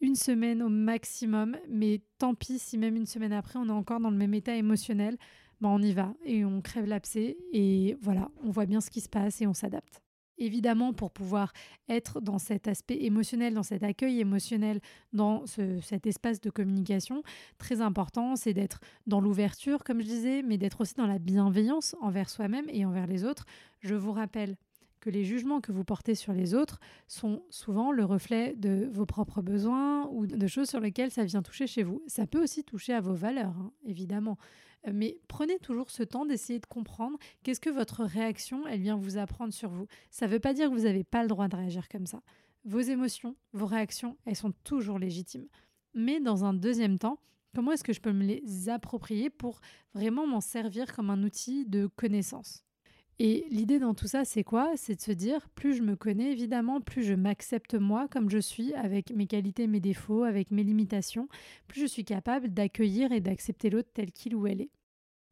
une 0.01 0.15
semaine 0.15 0.63
au 0.63 0.69
maximum, 0.69 1.57
mais 1.69 2.01
tant 2.19 2.35
pis 2.35 2.59
si 2.59 2.79
même 2.79 2.97
une 2.97 3.07
semaine 3.07 3.33
après 3.33 3.59
on 3.59 3.69
est 3.69 3.73
encore 3.73 4.01
dans 4.01 4.11
le 4.11 4.17
même 4.17 4.35
état 4.35 4.57
émotionnel, 4.57 5.19
ben 5.61 5.69
on 5.69 5.83
y 5.83 5.93
va 5.93 6.15
et 6.25 6.45
on 6.45 6.63
crève 6.63 6.87
l'abcès 6.87 7.37
et 7.53 7.97
voilà, 8.01 8.31
on 8.43 8.51
voit 8.51 8.67
bien 8.67 8.81
ce 8.81 8.91
qui 8.91 9.01
se 9.01 9.09
passe 9.09 9.43
et 9.43 9.47
on 9.47 9.55
s'adapte 9.55 10.01
évidemment, 10.41 10.93
pour 10.93 11.11
pouvoir 11.11 11.53
être 11.89 12.21
dans 12.21 12.39
cet 12.39 12.67
aspect 12.67 13.05
émotionnel, 13.05 13.55
dans 13.55 13.63
cet 13.63 13.83
accueil 13.83 14.21
émotionnel, 14.21 14.81
dans 15.13 15.45
cet 15.47 16.07
espace 16.07 16.41
de 16.41 16.51
communication, 16.51 17.23
très 17.59 17.81
important, 17.81 18.35
c'est 18.35 18.55
d'être 18.55 18.81
dans 19.07 19.21
l'ouverture, 19.21 19.85
comme 19.85 20.01
je 20.01 20.07
disais, 20.07 20.43
mais 20.43 20.59
d'être 20.59 20.81
aussi 20.81 20.95
dans 20.95 21.07
la 21.07 21.19
bienveillance 21.19 21.95
envers 22.01 22.29
soi-même 22.29 22.67
et 22.69 22.85
envers 22.85 23.07
les 23.07 23.25
autres. 23.25 23.45
Je 23.81 23.95
vous 23.95 24.13
rappelle 24.13 24.57
que 25.01 25.11
les 25.11 25.25
jugements 25.25 25.61
que 25.61 25.73
vous 25.73 25.85
portez 25.85 26.15
sur 26.15 26.33
les 26.33 26.55
autres 26.55 26.79
sont 27.09 27.43
souvent 27.51 27.91
le 27.91 28.05
reflet 28.05 28.55
de 28.57 28.89
vos 28.93 29.07
propres 29.07 29.43
besoins 29.43 30.07
ou 30.09 30.27
de 30.27 30.47
choses 30.47 30.69
sur 30.69 30.81
lesquelles 30.81 31.11
ça 31.11 31.25
vient 31.25 31.43
toucher 31.43 31.67
chez 31.67 31.83
vous. 31.83 32.03
Ça 32.07 32.27
peut 32.27 32.43
aussi 32.43 32.65
toucher 32.65 32.93
à 32.93 33.01
vos 33.01 33.15
valeurs, 33.15 33.55
hein, 33.59 33.73
évidemment. 33.85 34.37
Mais 34.91 35.21
prenez 35.29 35.59
toujours 35.59 35.91
ce 35.91 36.03
temps 36.03 36.25
d'essayer 36.25 36.59
de 36.59 36.67
comprendre 36.67 37.19
qu'est-ce 37.43 37.61
que 37.61 37.71
votre 37.71 38.05
réaction, 38.05 38.67
elle 38.67 38.81
vient 38.81 38.97
vous 38.97 39.19
apprendre 39.19 39.53
sur 39.53 39.71
vous. 39.71 39.87
Ça 40.11 40.27
ne 40.27 40.33
veut 40.33 40.41
pas 40.41 40.55
dire 40.55 40.71
que 40.71 40.75
vous 40.75 40.85
n'avez 40.85 41.05
pas 41.05 41.23
le 41.23 41.29
droit 41.29 41.49
de 41.49 41.57
réagir 41.57 41.89
comme 41.89 42.07
ça. 42.07 42.23
Vos 42.65 42.81
émotions, 42.81 43.37
vos 43.53 43.67
réactions, 43.67 44.17
elles 44.25 44.37
sont 44.37 44.53
toujours 44.65 44.99
légitimes. 44.99 45.49
Mais 45.95 46.21
dans 46.21 46.45
un 46.45 46.55
deuxième 46.55 46.99
temps, 46.99 47.19
comment 47.55 47.73
est-ce 47.73 47.85
que 47.85 47.93
je 47.93 48.01
peux 48.01 48.13
me 48.13 48.25
les 48.25 48.69
approprier 48.69 49.29
pour 49.31 49.61
vraiment 49.95 50.27
m'en 50.27 50.41
servir 50.41 50.95
comme 50.95 51.11
un 51.11 51.23
outil 51.23 51.67
de 51.67 51.87
connaissance? 51.87 52.65
Et 53.23 53.45
l'idée 53.51 53.79
dans 53.79 53.93
tout 53.93 54.07
ça, 54.07 54.25
c'est 54.25 54.45
quoi? 54.45 54.73
C'est 54.77 54.95
de 54.95 55.01
se 55.03 55.13
dire, 55.13 55.51
plus 55.51 55.75
je 55.75 55.83
me 55.83 55.95
connais, 55.95 56.33
évidemment, 56.33 56.81
plus 56.81 57.03
je 57.03 57.13
m'accepte 57.13 57.75
moi 57.75 58.09
comme 58.09 58.31
je 58.31 58.39
suis, 58.39 58.73
avec 58.73 59.11
mes 59.15 59.27
qualités, 59.27 59.67
mes 59.67 59.79
défauts, 59.79 60.25
avec 60.25 60.51
mes 60.51 60.65
limitations, 60.65 61.29
plus 61.69 61.83
je 61.83 61.87
suis 61.87 62.07
capable 62.07 62.49
d'accueillir 62.49 63.13
et 63.13 63.21
d'accepter 63.21 63.69
l'autre 63.69 63.91
tel 63.93 64.11
qu'il 64.11 64.35
ou 64.35 64.47
elle 64.47 64.63
est. 64.63 64.71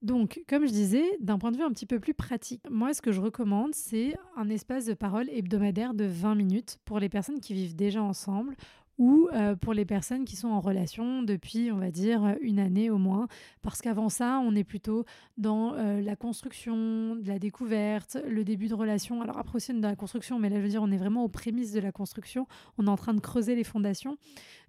Donc, 0.03 0.45
comme 0.47 0.67
je 0.67 0.71
disais, 0.71 1.07
d'un 1.21 1.39
point 1.39 1.51
de 1.51 1.57
vue 1.57 1.63
un 1.63 1.73
petit 1.73 1.87
peu 1.87 1.99
plus 1.99 2.13
pratique, 2.13 2.61
moi, 2.69 2.93
ce 2.93 3.01
que 3.01 3.11
je 3.11 3.23
recommande, 3.23 3.75
c'est 3.75 4.15
un 4.37 4.51
espace 4.51 4.85
de 4.85 4.93
parole 4.93 5.31
hebdomadaire 5.31 5.95
de 5.95 6.05
20 6.05 6.35
minutes 6.35 6.79
pour 6.85 7.01
les 7.01 7.09
personnes 7.09 7.41
qui 7.41 7.55
vivent 7.55 7.75
déjà 7.75 8.03
ensemble 8.03 8.55
ou 8.99 9.29
euh, 9.33 9.55
pour 9.55 9.73
les 9.73 9.85
personnes 9.85 10.25
qui 10.25 10.37
sont 10.37 10.49
en 10.49 10.61
relation 10.61 11.23
depuis, 11.23 11.71
on 11.71 11.79
va 11.79 11.91
dire, 11.91 12.37
une 12.41 12.59
année 12.59 12.91
au 12.91 12.99
moins. 12.99 13.29
Parce 13.63 13.81
qu'avant 13.81 14.09
ça, 14.09 14.41
on 14.45 14.55
est 14.55 14.65
plutôt 14.65 15.05
dans 15.37 15.75
euh, 15.75 16.01
la 16.01 16.17
construction, 16.17 17.15
de 17.17 17.29
la 17.29 17.39
découverte, 17.39 18.19
le 18.29 18.45
début 18.45 18.69
de 18.69 18.75
relation. 18.75 19.23
Alors 19.23 19.39
après 19.39 19.57
aussi, 19.57 19.73
on 19.73 19.77
est 19.77 19.81
dans 19.81 19.89
la 19.89 19.97
construction, 19.97 20.39
mais 20.39 20.49
là, 20.49 20.57
je 20.57 20.63
veux 20.63 20.69
dire, 20.69 20.83
on 20.83 20.91
est 20.91 20.97
vraiment 20.97 21.25
aux 21.25 21.29
prémices 21.29 21.73
de 21.73 21.81
la 21.81 21.93
construction. 21.93 22.47
On 22.77 22.87
est 22.87 22.91
en 22.91 22.97
train 22.97 23.15
de 23.15 23.21
creuser 23.21 23.55
les 23.55 23.65
fondations. 23.65 24.19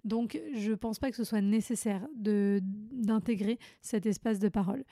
Donc, 0.04 0.40
je 0.54 0.70
ne 0.70 0.76
pense 0.76 0.98
pas 0.98 1.10
que 1.10 1.16
ce 1.16 1.24
soit 1.24 1.40
nécessaire 1.40 2.06
d'intégrer 2.14 3.58
cet 3.82 4.06
espace 4.06 4.38
de 4.38 4.48
parole. 4.48 4.84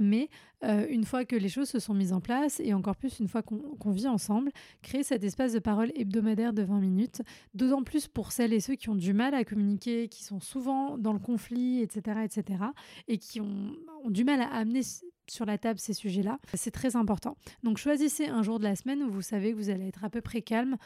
Mais 0.00 0.28
euh, 0.64 0.86
une 0.88 1.04
fois 1.04 1.24
que 1.24 1.36
les 1.36 1.48
choses 1.48 1.68
se 1.68 1.78
sont 1.78 1.94
mises 1.94 2.12
en 2.12 2.20
place, 2.20 2.60
et 2.60 2.74
encore 2.74 2.96
plus 2.96 3.20
une 3.20 3.28
fois 3.28 3.42
qu'on 3.42 3.90
vit 3.90 4.08
ensemble, 4.08 4.50
créer 4.82 5.02
cet 5.02 5.22
espace 5.22 5.52
de 5.52 5.58
parole 5.58 5.92
hebdomadaire 5.94 6.52
de 6.52 6.62
20 6.62 6.80
minutes, 6.80 7.22
d'autant 7.54 7.84
plus 7.84 8.08
pour 8.08 8.32
celles 8.32 8.52
et 8.52 8.60
ceux 8.60 8.74
qui 8.74 8.88
ont 8.88 8.96
du 8.96 9.12
mal 9.12 9.34
à 9.34 9.44
communiquer, 9.44 10.08
qui 10.08 10.24
sont 10.24 10.40
souvent 10.40 10.98
dans 10.98 11.12
le 11.12 11.18
conflit, 11.18 11.80
etc., 11.80 12.20
etc., 12.24 12.64
et 13.06 13.18
qui 13.18 13.40
ont, 13.40 13.76
ont 14.02 14.10
du 14.10 14.24
mal 14.24 14.40
à 14.40 14.48
amener 14.48 14.82
sur 15.30 15.46
la 15.46 15.58
table 15.58 15.78
ces 15.78 15.92
sujets-là, 15.92 16.38
c'est 16.54 16.72
très 16.72 16.96
important. 16.96 17.36
Donc 17.62 17.78
choisissez 17.78 18.26
un 18.26 18.42
jour 18.42 18.58
de 18.58 18.64
la 18.64 18.74
semaine 18.74 19.02
où 19.02 19.10
vous 19.10 19.22
savez 19.22 19.52
que 19.52 19.56
vous 19.56 19.70
allez 19.70 19.88
être 19.88 20.04
à 20.04 20.10
peu 20.10 20.20
près 20.20 20.42
calme. 20.42 20.76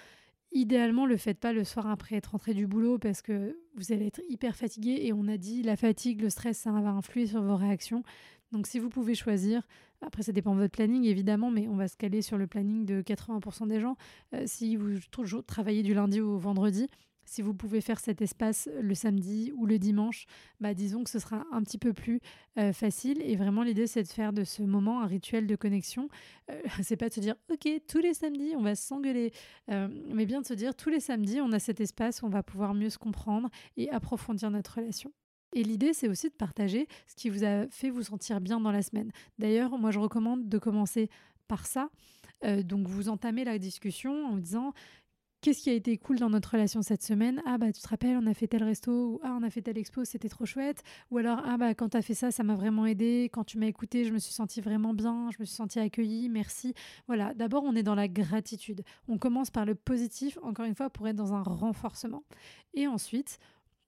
Idéalement, 0.56 1.04
le 1.04 1.16
faites 1.16 1.40
pas 1.40 1.52
le 1.52 1.64
soir 1.64 1.88
après 1.88 2.14
être 2.14 2.30
rentré 2.30 2.54
du 2.54 2.68
boulot 2.68 2.96
parce 2.96 3.23
que 3.23 3.58
vous 3.75 3.92
allez 3.92 4.06
être 4.06 4.20
hyper 4.28 4.54
fatigué 4.54 5.00
et 5.02 5.12
on 5.12 5.26
a 5.26 5.37
dit 5.37 5.64
la 5.64 5.75
fatigue, 5.75 6.20
le 6.20 6.30
stress, 6.30 6.58
ça 6.58 6.70
va 6.70 6.90
influer 6.90 7.26
sur 7.26 7.42
vos 7.42 7.56
réactions. 7.56 8.04
Donc 8.52 8.68
si 8.68 8.78
vous 8.78 8.88
pouvez 8.88 9.16
choisir, 9.16 9.66
après 10.00 10.23
ça 10.23 10.30
dépend 10.30 10.54
de 10.54 10.61
votre 10.61 10.73
planning 10.73 11.04
évidemment, 11.06 11.50
mais 11.50 11.66
on 11.66 11.75
va 11.75 11.88
se 11.88 11.96
caler 11.96 12.23
sur 12.23 12.38
le 12.38 12.46
planning 12.46 12.84
de 12.84 13.02
80% 13.02 13.66
des 13.66 13.80
gens. 13.80 13.96
Euh, 14.32 14.44
si 14.46 14.76
vous 14.76 14.99
travaillez 15.44 15.82
du 15.82 15.92
lundi 15.92 16.20
au 16.20 16.38
vendredi, 16.38 16.88
si 17.24 17.42
vous 17.42 17.54
pouvez 17.54 17.80
faire 17.80 18.00
cet 18.00 18.22
espace 18.22 18.68
le 18.80 18.94
samedi 18.94 19.52
ou 19.56 19.66
le 19.66 19.78
dimanche, 19.78 20.26
bah 20.60 20.74
disons 20.74 21.04
que 21.04 21.10
ce 21.10 21.18
sera 21.18 21.44
un 21.52 21.62
petit 21.62 21.78
peu 21.78 21.92
plus 21.92 22.20
euh, 22.58 22.72
facile. 22.72 23.20
Et 23.22 23.36
vraiment, 23.36 23.62
l'idée, 23.62 23.86
c'est 23.86 24.02
de 24.02 24.08
faire 24.08 24.32
de 24.32 24.44
ce 24.44 24.62
moment 24.62 25.00
un 25.02 25.06
rituel 25.06 25.46
de 25.46 25.56
connexion. 25.56 26.08
Euh, 26.50 26.60
c'est 26.82 26.96
pas 26.96 27.08
de 27.08 27.14
se 27.14 27.20
dire, 27.20 27.36
OK, 27.52 27.68
tous 27.88 27.98
les 27.98 28.14
samedis, 28.14 28.54
on 28.56 28.62
va 28.62 28.74
s'engueuler, 28.74 29.32
mais 29.68 30.26
bien 30.26 30.40
de 30.40 30.46
se 30.46 30.54
dire, 30.54 30.74
tous 30.74 30.90
les 30.90 31.00
samedis, 31.00 31.40
on 31.40 31.52
a 31.52 31.58
cet 31.58 31.80
espace 31.80 32.22
où 32.22 32.26
on 32.26 32.30
va 32.30 32.42
pouvoir 32.42 32.74
mieux 32.74 32.90
se 32.90 32.98
comprendre 32.98 33.48
et 33.76 33.90
approfondir 33.90 34.50
notre 34.50 34.76
relation. 34.76 35.12
Et 35.54 35.62
l'idée, 35.62 35.92
c'est 35.92 36.08
aussi 36.08 36.28
de 36.28 36.34
partager 36.34 36.88
ce 37.06 37.14
qui 37.14 37.30
vous 37.30 37.44
a 37.44 37.66
fait 37.68 37.90
vous 37.90 38.02
sentir 38.02 38.40
bien 38.40 38.60
dans 38.60 38.72
la 38.72 38.82
semaine. 38.82 39.10
D'ailleurs, 39.38 39.78
moi, 39.78 39.92
je 39.92 40.00
recommande 40.00 40.48
de 40.48 40.58
commencer 40.58 41.08
par 41.46 41.66
ça. 41.66 41.88
Euh, 42.44 42.62
donc, 42.62 42.88
vous 42.88 43.08
entamez 43.08 43.44
la 43.44 43.58
discussion 43.58 44.26
en 44.26 44.32
vous 44.32 44.40
disant 44.40 44.72
Qu'est-ce 45.44 45.60
qui 45.60 45.68
a 45.68 45.74
été 45.74 45.98
cool 45.98 46.18
dans 46.18 46.30
notre 46.30 46.52
relation 46.52 46.80
cette 46.80 47.02
semaine? 47.02 47.42
Ah 47.44 47.58
bah 47.58 47.70
tu 47.70 47.82
te 47.82 47.88
rappelles, 47.88 48.16
on 48.16 48.26
a 48.26 48.32
fait 48.32 48.46
tel 48.46 48.64
resto 48.64 48.90
ou 48.90 49.20
ah 49.22 49.36
on 49.38 49.42
a 49.42 49.50
fait 49.50 49.60
tel 49.60 49.76
expo, 49.76 50.02
c'était 50.06 50.30
trop 50.30 50.46
chouette. 50.46 50.82
Ou 51.10 51.18
alors 51.18 51.42
ah 51.44 51.58
bah 51.58 51.74
quand 51.74 51.90
tu 51.90 51.98
as 51.98 52.00
fait 52.00 52.14
ça, 52.14 52.30
ça 52.30 52.42
m'a 52.42 52.54
vraiment 52.54 52.86
aidé. 52.86 53.28
Quand 53.30 53.44
tu 53.44 53.58
m'as 53.58 53.66
écouté, 53.66 54.06
je 54.06 54.14
me 54.14 54.18
suis 54.18 54.32
sentie 54.32 54.62
vraiment 54.62 54.94
bien, 54.94 55.28
je 55.32 55.36
me 55.40 55.44
suis 55.44 55.54
sentie 55.54 55.78
accueillie, 55.80 56.30
merci. 56.30 56.72
Voilà, 57.08 57.34
d'abord 57.34 57.62
on 57.62 57.76
est 57.76 57.82
dans 57.82 57.94
la 57.94 58.08
gratitude. 58.08 58.84
On 59.06 59.18
commence 59.18 59.50
par 59.50 59.66
le 59.66 59.74
positif, 59.74 60.38
encore 60.42 60.64
une 60.64 60.74
fois, 60.74 60.88
pour 60.88 61.06
être 61.08 61.16
dans 61.16 61.34
un 61.34 61.42
renforcement. 61.42 62.22
Et 62.72 62.86
ensuite, 62.86 63.38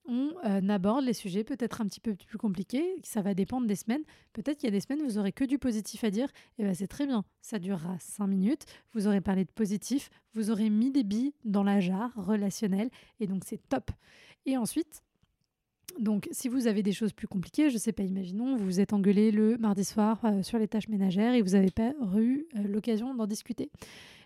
on 0.09 0.33
euh, 0.45 0.69
aborde 0.69 1.05
les 1.05 1.13
sujets 1.13 1.45
peut-être 1.45 1.81
un 1.81 1.87
petit 1.87 2.01
peu 2.01 2.15
plus 2.15 2.39
compliqués, 2.39 2.85
ça 3.03 3.23
va 3.23 3.35
dépendre 3.35 3.67
des 3.67 3.77
semaines. 3.77 4.03
Peut-être 4.33 4.59
qu'il 4.59 4.69
y 4.69 4.73
a 4.73 4.73
des 4.73 4.81
semaines, 4.81 5.03
vous 5.05 5.19
aurez 5.19 5.33
que 5.33 5.45
du 5.45 5.59
positif 5.59 6.05
à 6.05 6.11
dire, 6.11 6.29
et 6.59 6.63
bien 6.63 6.75
c'est 6.75 6.87
très 6.87 7.07
bien, 7.07 7.25
ça 7.41 7.59
durera 7.59 7.97
cinq 7.99 8.27
minutes, 8.27 8.65
vous 8.93 9.07
aurez 9.07 9.21
parlé 9.21 9.45
de 9.45 9.51
positif, 9.51 10.11
vous 10.35 10.51
aurez 10.51 10.71
mis 10.71 10.91
des 10.91 11.03
billes 11.03 11.35
dans 11.45 11.63
la 11.63 11.81
jarre 11.81 12.13
relationnelle, 12.17 12.91
et 13.21 13.27
donc 13.27 13.43
c'est 13.45 13.61
top. 13.69 13.91
Et 14.45 14.57
ensuite, 14.57 15.03
donc, 16.01 16.29
si 16.31 16.49
vous 16.49 16.67
avez 16.67 16.83
des 16.83 16.93
choses 16.93 17.13
plus 17.13 17.27
compliquées, 17.27 17.71
je 17.71 17.79
sais 17.79 17.93
pas, 17.93 18.03
imaginons, 18.03 18.57
vous 18.57 18.65
vous 18.65 18.81
êtes 18.81 18.93
engueulé 18.93 19.31
le 19.31 19.57
mardi 19.57 19.85
soir 19.85 20.21
euh, 20.25 20.43
sur 20.43 20.59
les 20.59 20.69
tâches 20.69 20.89
ménagères 20.89 21.35
et 21.35 21.41
vous 21.41 21.51
n'avez 21.51 21.71
pas 21.71 21.93
eu 22.19 22.47
euh, 22.57 22.63
l'occasion 22.65 23.15
d'en 23.15 23.27
discuter. 23.27 23.71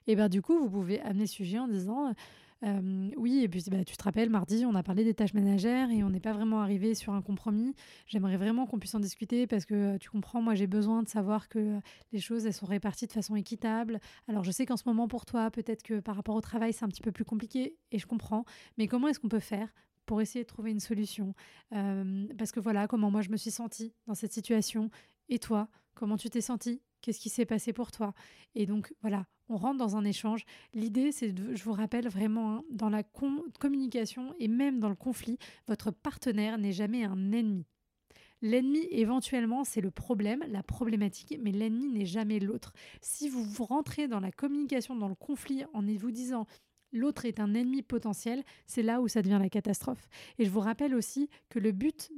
Et 0.06 0.16
bien, 0.16 0.28
du 0.28 0.42
coup, 0.42 0.58
vous 0.58 0.68
pouvez 0.68 1.00
amener 1.00 1.20
le 1.20 1.26
sujet 1.26 1.58
en 1.58 1.68
disant 1.68 2.12
oui, 2.62 3.40
et 3.42 3.48
puis 3.48 3.64
bah, 3.70 3.84
tu 3.84 3.96
te 3.96 4.02
rappelles, 4.02 4.28
mardi, 4.28 4.64
on 4.66 4.74
a 4.74 4.82
parlé 4.82 5.04
des 5.04 5.14
tâches 5.14 5.32
ménagères 5.34 5.90
et 5.90 6.02
on 6.02 6.10
n'est 6.10 6.20
pas 6.20 6.32
vraiment 6.32 6.60
arrivé 6.60 6.94
sur 6.94 7.14
un 7.14 7.22
compromis. 7.22 7.74
J'aimerais 8.06 8.36
vraiment 8.36 8.66
qu'on 8.66 8.78
puisse 8.78 8.94
en 8.94 9.00
discuter 9.00 9.46
parce 9.46 9.64
que 9.64 9.96
tu 9.96 10.10
comprends, 10.10 10.42
moi 10.42 10.54
j'ai 10.54 10.66
besoin 10.66 11.02
de 11.02 11.08
savoir 11.08 11.48
que 11.48 11.80
les 12.12 12.20
choses 12.20 12.44
elles 12.44 12.52
sont 12.52 12.66
réparties 12.66 13.06
de 13.06 13.12
façon 13.12 13.34
équitable. 13.34 13.98
Alors 14.28 14.44
je 14.44 14.50
sais 14.50 14.66
qu'en 14.66 14.76
ce 14.76 14.84
moment 14.86 15.08
pour 15.08 15.24
toi, 15.24 15.50
peut-être 15.50 15.82
que 15.82 16.00
par 16.00 16.16
rapport 16.16 16.34
au 16.34 16.40
travail 16.42 16.72
c'est 16.72 16.84
un 16.84 16.88
petit 16.88 17.02
peu 17.02 17.12
plus 17.12 17.24
compliqué 17.24 17.76
et 17.92 17.98
je 17.98 18.06
comprends. 18.06 18.44
Mais 18.76 18.86
comment 18.86 19.08
est-ce 19.08 19.20
qu'on 19.20 19.28
peut 19.28 19.40
faire 19.40 19.72
pour 20.04 20.20
essayer 20.20 20.44
de 20.44 20.48
trouver 20.48 20.70
une 20.70 20.80
solution? 20.80 21.34
Parce 21.70 22.52
que 22.52 22.60
voilà, 22.60 22.86
comment 22.86 23.10
moi 23.10 23.22
je 23.22 23.30
me 23.30 23.36
suis 23.36 23.50
sentie 23.50 23.94
dans 24.06 24.14
cette 24.14 24.32
situation 24.32 24.90
et 25.30 25.38
toi, 25.38 25.68
comment 25.94 26.16
tu 26.18 26.28
t'es 26.28 26.40
sentie? 26.40 26.82
Qu'est-ce 27.00 27.20
qui 27.20 27.28
s'est 27.28 27.46
passé 27.46 27.72
pour 27.72 27.90
toi 27.90 28.14
Et 28.54 28.66
donc 28.66 28.92
voilà, 29.02 29.26
on 29.48 29.56
rentre 29.56 29.78
dans 29.78 29.96
un 29.96 30.04
échange. 30.04 30.44
L'idée, 30.74 31.12
c'est, 31.12 31.34
je 31.36 31.64
vous 31.64 31.72
rappelle 31.72 32.08
vraiment, 32.08 32.56
hein, 32.56 32.64
dans 32.70 32.88
la 32.88 33.02
communication 33.02 34.34
et 34.38 34.48
même 34.48 34.78
dans 34.80 34.88
le 34.88 34.94
conflit, 34.94 35.38
votre 35.66 35.90
partenaire 35.90 36.58
n'est 36.58 36.72
jamais 36.72 37.04
un 37.04 37.32
ennemi. 37.32 37.66
L'ennemi, 38.42 38.86
éventuellement, 38.90 39.64
c'est 39.64 39.82
le 39.82 39.90
problème, 39.90 40.42
la 40.48 40.62
problématique, 40.62 41.38
mais 41.42 41.52
l'ennemi 41.52 41.88
n'est 41.88 42.06
jamais 42.06 42.38
l'autre. 42.38 42.72
Si 43.02 43.28
vous, 43.28 43.44
vous 43.44 43.64
rentrez 43.64 44.08
dans 44.08 44.20
la 44.20 44.32
communication, 44.32 44.96
dans 44.96 45.08
le 45.08 45.14
conflit, 45.14 45.64
en 45.74 45.82
vous 45.82 46.10
disant 46.10 46.46
l'autre 46.92 47.24
est 47.24 47.40
un 47.40 47.54
ennemi 47.54 47.82
potentiel, 47.82 48.42
c'est 48.66 48.82
là 48.82 49.00
où 49.00 49.08
ça 49.08 49.22
devient 49.22 49.38
la 49.40 49.48
catastrophe. 49.48 50.08
Et 50.38 50.44
je 50.44 50.50
vous 50.50 50.60
rappelle 50.60 50.94
aussi 50.94 51.28
que 51.48 51.58
le 51.58 51.72
but 51.72 52.10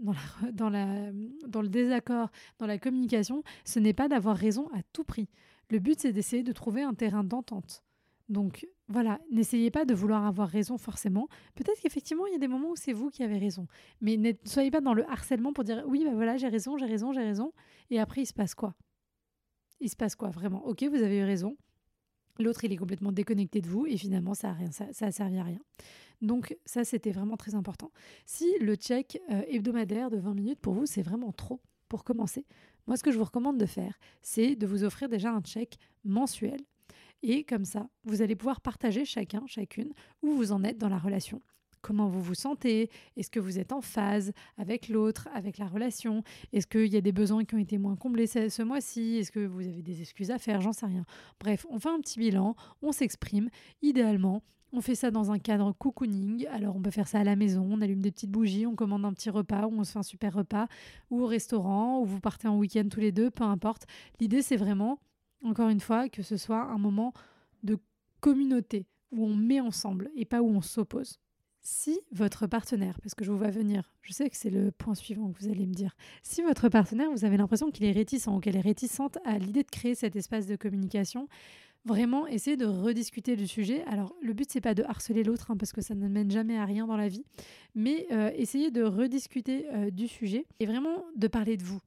dans, 0.52 0.71
le 0.71 1.69
désaccord, 1.69 2.31
dans 2.59 2.67
la 2.67 2.79
communication, 2.79 3.43
ce 3.64 3.79
n'est 3.79 3.93
pas 3.93 4.09
d'avoir 4.09 4.37
raison 4.37 4.69
à 4.75 4.83
tout 4.93 5.05
prix. 5.05 5.29
Le 5.71 5.79
but, 5.79 6.00
c'est 6.00 6.12
d'essayer 6.12 6.43
de 6.43 6.52
trouver 6.52 6.83
un 6.83 6.95
terrain 6.95 7.25
d'entente. 7.25 7.83
Donc 8.29 8.67
voilà, 8.88 9.21
n'essayez 9.31 9.71
pas 9.71 9.85
de 9.85 9.95
vouloir 9.95 10.26
avoir 10.26 10.49
raison 10.49 10.79
forcément. 10.79 11.29
Peut-être 11.55 11.81
qu'effectivement, 11.81 12.26
il 12.26 12.33
y 12.33 12.37
a 12.37 12.38
des 12.38 12.49
moments 12.49 12.71
où 12.71 12.76
c'est 12.76 12.93
vous 12.93 13.11
qui 13.11 13.23
avez 13.23 13.38
raison. 13.38 13.67
Mais 14.00 14.17
ne 14.17 14.33
soyez 14.45 14.71
pas 14.71 14.81
dans 14.81 14.95
le 14.95 15.09
harcèlement 15.11 15.52
pour 15.52 15.64
dire 15.64 15.83
oui, 15.87 16.05
bah 16.05 16.14
voilà, 16.14 16.37
j'ai 16.37 16.49
raison, 16.49 16.76
j'ai 16.79 16.87
raison, 16.87 17.12
j'ai 17.12 17.23
raison. 17.23 17.52
Et 17.91 18.00
après, 18.00 18.23
il 18.23 18.26
se 18.26 18.33
passe 18.33 18.55
quoi? 18.55 18.75
Il 19.81 19.91
se 19.91 19.97
passe 19.97 20.14
quoi 20.14 20.31
vraiment? 20.31 20.64
Ok, 20.67 20.83
vous 20.85 21.02
avez 21.02 21.19
eu 21.19 21.25
raison. 21.25 21.57
L'autre, 22.39 22.65
il 22.65 22.73
est 22.73 22.77
complètement 22.77 23.12
déconnecté 23.12 23.61
de 23.61 23.69
vous 23.69 23.87
et 23.87 23.97
finalement, 23.97 24.35
ça 24.35 24.51
a, 24.51 24.53
rien, 24.53 24.71
ça, 24.73 24.87
a 25.01 25.12
servi 25.12 25.39
à 25.39 25.45
rien. 25.45 25.61
Donc 26.21 26.57
ça, 26.65 26.85
c'était 26.85 27.11
vraiment 27.11 27.37
très 27.37 27.55
important. 27.55 27.91
Si 28.27 28.47
le 28.61 28.75
check 28.77 29.21
euh, 29.31 29.43
hebdomadaire 29.49 30.11
de 30.11 30.19
20 30.19 30.35
minutes 30.35 30.61
pour 30.61 30.75
vous, 30.75 30.87
c'est 30.87 31.03
vraiment 31.03 31.33
trop 31.33 31.61
pour 31.89 32.05
commencer, 32.05 32.47
moi, 32.87 32.97
ce 32.97 33.03
que 33.03 33.12
je 33.12 33.19
vous 33.19 33.25
recommande 33.25 33.59
de 33.59 33.67
faire, 33.67 33.99
c'est 34.23 34.57
de 34.57 34.67
vous 34.67 34.85
offrir 34.85 35.09
déjà 35.09 35.31
un 35.31 35.41
check 35.41 35.79
mensuel. 36.05 36.61
Et 37.23 37.45
comme 37.45 37.65
ça, 37.65 37.89
vous 38.05 38.23
allez 38.23 38.35
pouvoir 38.35 38.61
partager 38.61 39.05
chacun, 39.05 39.45
chacune, 39.47 39.93
où 40.23 40.33
vous 40.33 40.53
en 40.53 40.65
êtes 40.65 40.79
dans 40.79 40.89
la 40.89 40.99
relation. 40.99 41.41
Comment 41.83 42.07
vous 42.07 42.23
vous 42.23 42.35
sentez 42.35 42.91
Est-ce 43.17 43.31
que 43.31 43.41
vous 43.41 43.59
êtes 43.59 43.73
en 43.73 43.81
phase 43.81 44.33
avec 44.57 44.89
l'autre, 44.89 45.29
avec 45.35 45.59
la 45.59 45.67
relation 45.67 46.23
Est-ce 46.53 46.69
qu'il 46.69 46.87
y 46.87 46.97
a 46.97 47.01
des 47.01 47.12
besoins 47.12 47.45
qui 47.45 47.57
ont 47.57 47.59
été 47.59 47.77
moins 47.77 47.97
comblés 47.97 48.29
ce, 48.29 48.62
mois-ci 48.62 49.17
Est-ce 49.17 49.33
que 49.33 49.45
vous 49.45 49.67
avez 49.67 49.83
des 49.83 50.01
excuses 50.01 50.31
à 50.31 50.39
faire 50.39 50.61
J'en 50.61 50.73
sais 50.73 50.87
rien. 50.87 51.05
Bref, 51.41 51.67
on 51.71 51.81
fait 51.81 51.89
un 51.89 52.01
petit 52.01 52.21
bilan, 52.21 52.55
on 52.83 52.93
s'exprime. 52.93 53.51
Idéalement, 53.83 54.43
on 54.73 54.81
fait 54.81 54.95
ça 54.95 55.11
dans 55.11 55.33
un 55.33 55.41
cadre 55.41 55.73
cocooning. 55.73 56.47
Alors, 56.47 56.77
on 56.77 56.81
peut 56.81 56.93
faire 56.93 57.09
ça 57.09 57.19
à 57.19 57.25
la 57.25 57.35
maison, 57.35 57.69
on 57.69 57.81
allume 57.81 58.01
des 58.01 58.12
petites 58.12 58.31
bougies, 58.31 58.65
on 58.65 58.77
commande 58.77 59.05
un 59.05 59.12
petit 59.12 59.31
repas 59.31 59.67
ou 59.67 59.75
on 59.79 59.85
se 59.85 59.93
fait 59.93 59.99
un 59.99 60.05
super 60.05 60.35
repas, 60.35 60.69
ou 61.11 61.23
au 61.23 61.27
restaurant, 61.27 62.01
ou 62.01 62.05
vous 62.05 62.21
partez 62.21 62.47
en 62.47 62.57
week-end 62.57 62.87
tous 62.89 63.01
les 63.01 63.12
deux, 63.12 63.31
peu 63.31 63.45
importe. 63.45 63.87
L'idée, 64.21 64.41
c'est 64.41 64.57
vraiment, 64.57 65.01
encore 65.45 65.69
une 65.69 65.81
fois, 65.81 66.09
que 66.09 66.23
ce 66.23 66.37
soit 66.37 66.62
un 66.62 66.79
moment 66.79 67.12
de 67.65 67.77
communauté 68.21 68.87
où 69.11 69.27
on 69.27 69.35
met 69.35 69.61
ensemble 69.61 70.11
et 70.17 70.25
pas 70.25 70.43
où 70.43 70.49
on 70.49 70.62
s'oppose. 70.62 71.19
Si 71.64 72.00
votre 72.11 72.49
partenaire, 72.49 73.00
parce 73.02 73.14
que 73.14 73.25
je 73.25 73.31
vous 73.31 73.38
vois 73.38 73.50
venir, 73.50 73.92
je 74.02 74.12
sais 74.12 74.28
que 74.28 74.37
c'est 74.37 74.50
le 74.50 74.73
point 74.73 74.97
suivant 74.97 75.31
que 75.31 75.38
vous 75.38 75.49
allez 75.49 75.64
me 75.64 75.75
dire, 75.75 75.95
si 76.25 76.42
votre 76.42 76.69
partenaire, 76.69 77.09
vous 77.12 77.25
avez 77.25 77.37
l'impression 77.37 77.71
qu'il 77.71 77.87
est 77.87 77.92
réticent 77.92 78.26
ou 78.26 78.40
qu'elle 78.40 78.57
est 78.57 78.61
réticente 78.61 79.19
à 79.25 79.38
l'idée 79.38 79.62
de 79.62 79.71
créer 79.71 79.95
cet 79.95 80.16
espace 80.16 80.47
de 80.49 80.57
communication, 80.57 81.28
vraiment 81.85 82.26
essayer 82.26 82.57
de 82.57 82.66
rediscuter 82.66 83.37
du 83.37 83.47
sujet. 83.47 83.85
Alors, 83.85 84.12
le 84.23 84.33
but, 84.33 84.50
c'est 84.50 84.61
pas 84.61 84.75
de 84.75 84.83
harceler 84.83 85.23
l'autre, 85.23 85.52
hein, 85.52 85.57
parce 85.57 85.73
que 85.73 85.83
ça 85.83 85.95
ne 85.95 86.09
mène 86.09 86.33
jamais 86.33 86.59
à 86.59 86.64
rien 86.64 86.88
dans 86.88 86.97
la 86.97 87.07
vie, 87.07 87.25
mais 87.76 88.09
euh, 88.11 88.33
essayer 88.35 88.73
de 88.73 88.83
rediscuter 88.83 89.66
euh, 89.73 89.90
du 89.90 90.09
sujet 90.09 90.47
et 90.59 90.66
vraiment 90.66 91.04
de 91.14 91.28
parler 91.28 91.57
de 91.57 91.62
vous. 91.62 91.81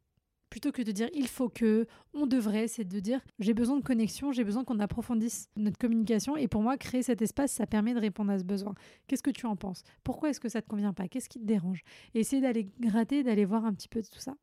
Plutôt 0.56 0.72
que 0.72 0.82
de 0.82 0.94
dire 0.94 1.10
il 1.14 1.28
faut 1.28 1.50
que, 1.50 1.86
on 2.14 2.28
devrait, 2.28 2.70
c'est 2.70 2.86
de 2.86 3.00
dire 3.02 3.20
j'ai 3.40 3.54
besoin 3.54 3.76
de 3.76 3.84
connexion, 3.84 4.32
j'ai 4.32 4.46
besoin 4.46 4.64
qu'on 4.64 4.80
approfondisse 4.80 5.50
notre 5.58 5.78
communication. 5.78 6.38
Et 6.38 6.48
pour 6.48 6.62
moi, 6.62 6.78
créer 6.78 7.04
cet 7.04 7.22
espace, 7.22 7.52
ça 7.52 7.68
permet 7.68 7.94
de 7.94 8.00
répondre 8.00 8.32
à 8.32 8.40
ce 8.40 8.46
besoin. 8.46 8.74
Qu'est-ce 9.06 9.22
que 9.22 9.32
tu 9.32 9.48
en 9.48 9.58
penses? 9.58 9.84
Pourquoi 10.06 10.30
est-ce 10.30 10.40
que 10.40 10.48
ça 10.48 10.62
te 10.62 10.70
convient 10.70 10.94
pas? 10.94 11.10
Qu'est-ce 11.10 11.28
qui 11.28 11.42
te 11.42 11.44
dérange? 11.44 11.84
Et 12.14 12.22
essayer 12.22 12.42
d'aller 12.42 12.70
gratter, 12.80 13.22
d'aller 13.22 13.44
voir 13.44 13.66
un 13.66 13.74
petit 13.74 13.90
peu 13.90 14.02
de 14.02 14.08
tout 14.08 14.22
ça. 14.22 14.38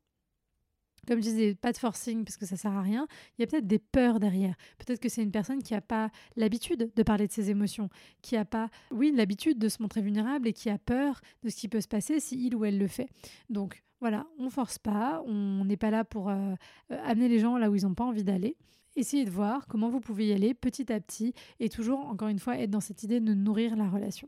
Comme 1.07 1.17
je 1.17 1.23
disais, 1.23 1.55
pas 1.55 1.71
de 1.71 1.77
forcing 1.77 2.23
parce 2.23 2.37
que 2.37 2.45
ça 2.45 2.57
sert 2.57 2.73
à 2.73 2.83
rien. 2.83 3.07
Il 3.39 3.41
y 3.41 3.43
a 3.43 3.47
peut-être 3.47 3.65
des 3.65 3.79
peurs 3.79 4.19
derrière. 4.19 4.55
Peut-être 4.77 4.99
que 4.99 5.09
c'est 5.09 5.23
une 5.23 5.31
personne 5.31 5.63
qui 5.63 5.73
n'a 5.73 5.81
pas 5.81 6.11
l'habitude 6.35 6.91
de 6.95 7.03
parler 7.03 7.25
de 7.25 7.33
ses 7.33 7.49
émotions, 7.49 7.89
qui 8.21 8.35
n'a 8.35 8.45
pas, 8.45 8.69
oui, 8.91 9.11
l'habitude 9.15 9.57
de 9.57 9.67
se 9.67 9.81
montrer 9.81 10.03
vulnérable 10.03 10.47
et 10.47 10.53
qui 10.53 10.69
a 10.69 10.77
peur 10.77 11.21
de 11.41 11.49
ce 11.49 11.55
qui 11.55 11.69
peut 11.69 11.81
se 11.81 11.87
passer 11.87 12.19
si 12.19 12.45
il 12.45 12.55
ou 12.55 12.65
elle 12.65 12.77
le 12.77 12.87
fait. 12.87 13.09
Donc 13.49 13.83
voilà, 14.03 14.27
on 14.37 14.49
force 14.49 14.79
pas, 14.79 15.23
on 15.27 15.63
n'est 15.63 15.77
pas 15.77 15.89
là 15.89 16.03
pour 16.03 16.27
euh, 16.27 16.55
euh, 16.91 16.97
amener 17.05 17.29
les 17.29 17.39
gens 17.39 17.55
là 17.55 17.71
où 17.71 17.75
ils 17.75 17.83
n'ont 17.83 17.93
pas 17.93 18.03
envie 18.03 18.25
d'aller. 18.25 18.57
Essayez 18.97 19.23
de 19.23 19.29
voir 19.29 19.65
comment 19.65 19.87
vous 19.87 20.01
pouvez 20.01 20.27
y 20.27 20.33
aller 20.33 20.53
petit 20.53 20.91
à 20.91 20.99
petit 20.99 21.33
et 21.61 21.69
toujours, 21.69 21.99
encore 21.99 22.27
une 22.27 22.37
fois, 22.37 22.57
être 22.57 22.69
dans 22.69 22.81
cette 22.81 23.03
idée 23.03 23.21
de 23.21 23.33
nourrir 23.33 23.77
la 23.77 23.87
relation. 23.87 24.27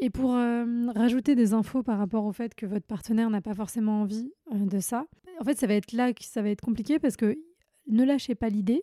Et 0.00 0.10
pour 0.10 0.34
euh, 0.34 0.66
rajouter 0.94 1.34
des 1.34 1.54
infos 1.54 1.82
par 1.82 1.96
rapport 1.96 2.26
au 2.26 2.32
fait 2.32 2.54
que 2.54 2.66
votre 2.66 2.84
partenaire 2.84 3.30
n'a 3.30 3.40
pas 3.40 3.54
forcément 3.54 4.02
envie 4.02 4.30
de 4.52 4.80
ça, 4.80 5.06
en 5.40 5.44
fait, 5.44 5.58
ça 5.58 5.66
va 5.66 5.72
être 5.72 5.92
là 5.92 6.12
que 6.12 6.22
ça 6.22 6.42
va 6.42 6.50
être 6.50 6.60
compliqué 6.60 6.98
parce 6.98 7.16
que 7.16 7.38
ne 7.86 8.04
lâchez 8.04 8.34
pas 8.34 8.50
l'idée, 8.50 8.82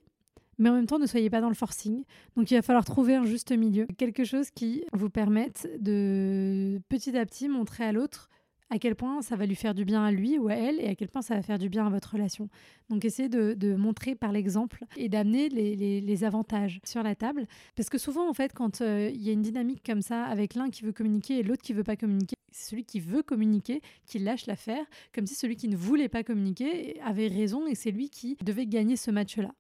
mais 0.58 0.70
en 0.70 0.74
même 0.74 0.88
temps, 0.88 0.98
ne 0.98 1.06
soyez 1.06 1.30
pas 1.30 1.42
dans 1.42 1.50
le 1.50 1.54
forcing. 1.54 2.04
Donc, 2.36 2.50
il 2.50 2.56
va 2.56 2.64
falloir 2.64 2.86
trouver 2.86 3.14
un 3.14 3.26
juste 3.26 3.52
milieu, 3.52 3.86
quelque 4.00 4.24
chose 4.24 4.50
qui 4.50 4.84
vous 4.94 5.12
permette 5.12 5.70
de 5.80 6.82
petit 6.90 7.16
à 7.16 7.24
petit 7.24 7.50
montrer 7.50 7.84
à 7.84 7.92
l'autre 7.92 8.32
à 8.72 8.80
quel 8.80 8.96
point 8.96 9.22
ça 9.22 9.36
va 9.36 9.46
lui 9.46 9.56
faire 9.56 9.76
du 9.76 9.84
bien 9.84 10.04
à 10.04 10.12
lui 10.12 10.40
ou 10.40 10.48
à 10.48 10.54
elle 10.54 10.80
et 10.80 10.88
à 10.88 10.96
quel 10.96 11.10
point 11.10 11.22
ça 11.22 11.36
va 11.36 11.42
faire 11.42 11.60
du 11.60 11.68
bien 11.68 11.86
à 11.86 11.90
votre 11.90 12.14
relation. 12.14 12.48
Donc 12.90 13.04
essayez 13.04 13.28
de, 13.28 13.76
montrer 13.76 14.16
par 14.16 14.32
l'exemple 14.32 14.86
et 14.96 15.10
d'amener 15.10 15.50
les, 15.50 16.24
avantages 16.24 16.80
sur 16.86 17.04
la 17.04 17.16
table. 17.16 17.48
Parce 17.76 17.90
que 17.90 17.98
souvent, 17.98 18.30
en 18.30 18.34
fait, 18.34 18.54
quand 18.54 18.82
euh, 18.82 19.10
il 19.14 19.22
y 19.22 19.30
a 19.30 19.34
une 19.34 19.42
dynamique 19.42 19.84
comme 19.86 20.02
ça 20.02 20.24
avec 20.24 20.56
l'un 20.56 20.70
qui 20.70 20.84
veut 20.84 20.94
communiquer 20.94 21.40
et 21.40 21.44
l'autre 21.44 21.62
qui 21.64 21.74
veut 21.74 21.84
pas 21.84 21.96
communiquer, 21.96 22.36
c'est 22.52 22.70
celui 22.70 22.86
qui 22.86 23.00
veut 23.00 23.24
communiquer 23.24 23.82
qui 24.06 24.20
lâche 24.20 24.46
l'affaire, 24.46 24.86
comme 25.14 25.26
si 25.26 25.36
celui 25.36 25.56
qui 25.56 25.68
ne 25.68 25.76
voulait 25.76 26.10
pas 26.10 26.24
communiquer 26.24 27.00
avait 27.02 27.28
raison 27.28 27.68
et 27.68 27.76
c'est 27.76 27.92
lui 27.92 28.10
qui 28.10 28.38
devait 28.44 28.68
gagner 28.68 28.96
ce 28.96 29.12
match-là. 29.12 29.52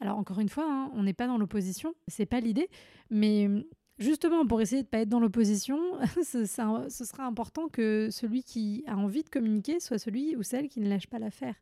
Alors 0.00 0.18
encore 0.18 0.40
une 0.40 0.50
fois, 0.50 0.66
hein, 0.68 0.90
on 0.94 1.04
n'est 1.04 1.14
pas 1.14 1.26
dans 1.26 1.38
l'opposition, 1.38 1.94
c'est 2.06 2.26
pas 2.26 2.40
l'idée, 2.40 2.68
mais 3.08 3.48
Justement, 3.98 4.46
pour 4.46 4.60
essayer 4.60 4.82
de 4.82 4.86
ne 4.86 4.90
pas 4.90 4.98
être 4.98 5.08
dans 5.08 5.20
l'opposition, 5.20 5.78
ce, 6.22 6.44
sera 6.44 7.24
important 7.24 7.68
que 7.68 8.08
celui 8.10 8.42
qui 8.42 8.84
a 8.86 8.96
envie 8.96 9.22
de 9.22 9.30
communiquer 9.30 9.80
soit 9.80 9.98
celui 9.98 10.36
ou 10.36 10.42
celle 10.42 10.68
qui 10.68 10.80
ne 10.80 10.88
lâche 10.88 11.06
pas 11.06 11.18
l'affaire 11.18 11.54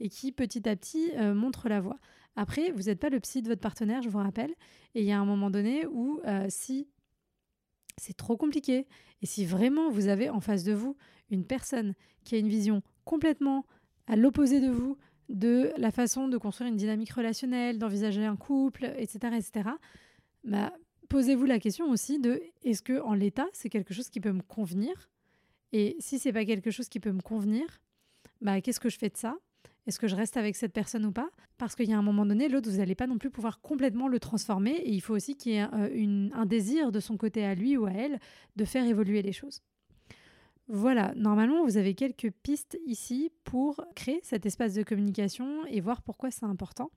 et 0.00 0.08
qui 0.08 0.32
petit 0.32 0.68
à 0.68 0.74
petit 0.74 1.12
euh, 1.14 1.32
montre 1.32 1.68
la 1.68 1.80
voie. 1.80 1.98
Après, 2.34 2.72
vous 2.72 2.84
n'êtes 2.84 2.98
pas 2.98 3.08
le 3.08 3.20
psy 3.20 3.40
de 3.40 3.48
votre 3.48 3.60
partenaire, 3.60 4.02
je 4.02 4.08
vous 4.08 4.18
rappelle, 4.18 4.50
et 4.94 5.00
il 5.00 5.06
y 5.06 5.12
a 5.12 5.18
un 5.18 5.24
moment 5.24 5.48
donné 5.48 5.86
où 5.86 6.20
euh, 6.26 6.46
si 6.48 6.88
c'est 7.98 8.16
trop 8.16 8.36
compliqué 8.36 8.86
et 9.22 9.26
si 9.26 9.46
vraiment 9.46 9.88
vous 9.88 10.08
avez 10.08 10.28
en 10.28 10.40
face 10.40 10.64
de 10.64 10.74
vous 10.74 10.96
une 11.30 11.46
personne 11.46 11.94
qui 12.24 12.34
a 12.34 12.38
une 12.38 12.48
vision 12.48 12.82
complètement 13.04 13.64
à 14.06 14.16
l'opposé 14.16 14.60
de 14.60 14.68
vous, 14.68 14.98
de 15.28 15.72
la 15.76 15.90
façon 15.90 16.28
de 16.28 16.36
construire 16.36 16.68
une 16.68 16.76
dynamique 16.76 17.12
relationnelle, 17.12 17.78
d'envisager 17.78 18.24
un 18.24 18.36
couple, 18.36 18.92
etc., 18.98 19.36
etc., 19.36 19.70
posez-vous 21.08 21.44
la 21.44 21.58
question 21.58 21.90
aussi 21.90 22.18
de 22.18 22.42
est-ce 22.64 22.82
que 22.82 23.00
en 23.00 23.14
l'état 23.14 23.46
c'est 23.52 23.68
quelque 23.68 23.94
chose 23.94 24.10
qui 24.10 24.20
peut 24.20 24.32
me 24.32 24.42
convenir? 24.42 25.10
Et 25.72 25.96
si 25.98 26.18
c'est 26.18 26.32
pas 26.32 26.44
quelque 26.44 26.70
chose 26.70 26.88
qui 26.88 27.00
peut 27.00 27.12
me 27.12 27.22
convenir 27.22 27.66
bah 28.40 28.60
qu'est-ce 28.60 28.80
que 28.80 28.88
je 28.88 28.98
fais 28.98 29.08
de 29.08 29.16
ça? 29.16 29.36
Est-ce 29.86 30.00
que 30.00 30.08
je 30.08 30.16
reste 30.16 30.36
avec 30.36 30.56
cette 30.56 30.72
personne 30.72 31.06
ou 31.06 31.12
pas? 31.12 31.30
Parce 31.58 31.76
qu'il 31.76 31.88
y 31.88 31.92
a 31.92 31.98
un 31.98 32.02
moment 32.02 32.26
donné, 32.26 32.48
l'autre, 32.48 32.68
vous 32.68 32.78
n'allez 32.78 32.96
pas 32.96 33.06
non 33.06 33.18
plus 33.18 33.30
pouvoir 33.30 33.60
complètement 33.60 34.08
le 34.08 34.18
transformer. 34.18 34.72
Et 34.72 34.90
il 34.90 35.00
faut 35.00 35.14
aussi 35.14 35.36
qu'il 35.36 35.52
y 35.52 35.56
ait 35.56 35.66
euh, 35.72 36.28
un 36.32 36.44
désir 36.44 36.90
de 36.90 36.98
son 36.98 37.16
côté 37.16 37.44
à 37.44 37.54
lui 37.54 37.76
ou 37.76 37.86
à 37.86 37.92
elle 37.92 38.18
de 38.56 38.64
faire 38.64 38.84
évoluer 38.84 39.22
les 39.22 39.32
choses. 39.32 39.62
Voilà, 40.68 41.14
normalement, 41.14 41.64
vous 41.64 41.76
avez 41.76 41.94
quelques 41.94 42.32
pistes 42.42 42.76
ici 42.84 43.30
pour 43.44 43.80
créer 43.94 44.18
cet 44.24 44.44
espace 44.44 44.74
de 44.74 44.82
communication 44.82 45.64
et 45.66 45.80
voir 45.80 46.02
pourquoi 46.02 46.32
c'est 46.32 46.44
important. 46.44 46.90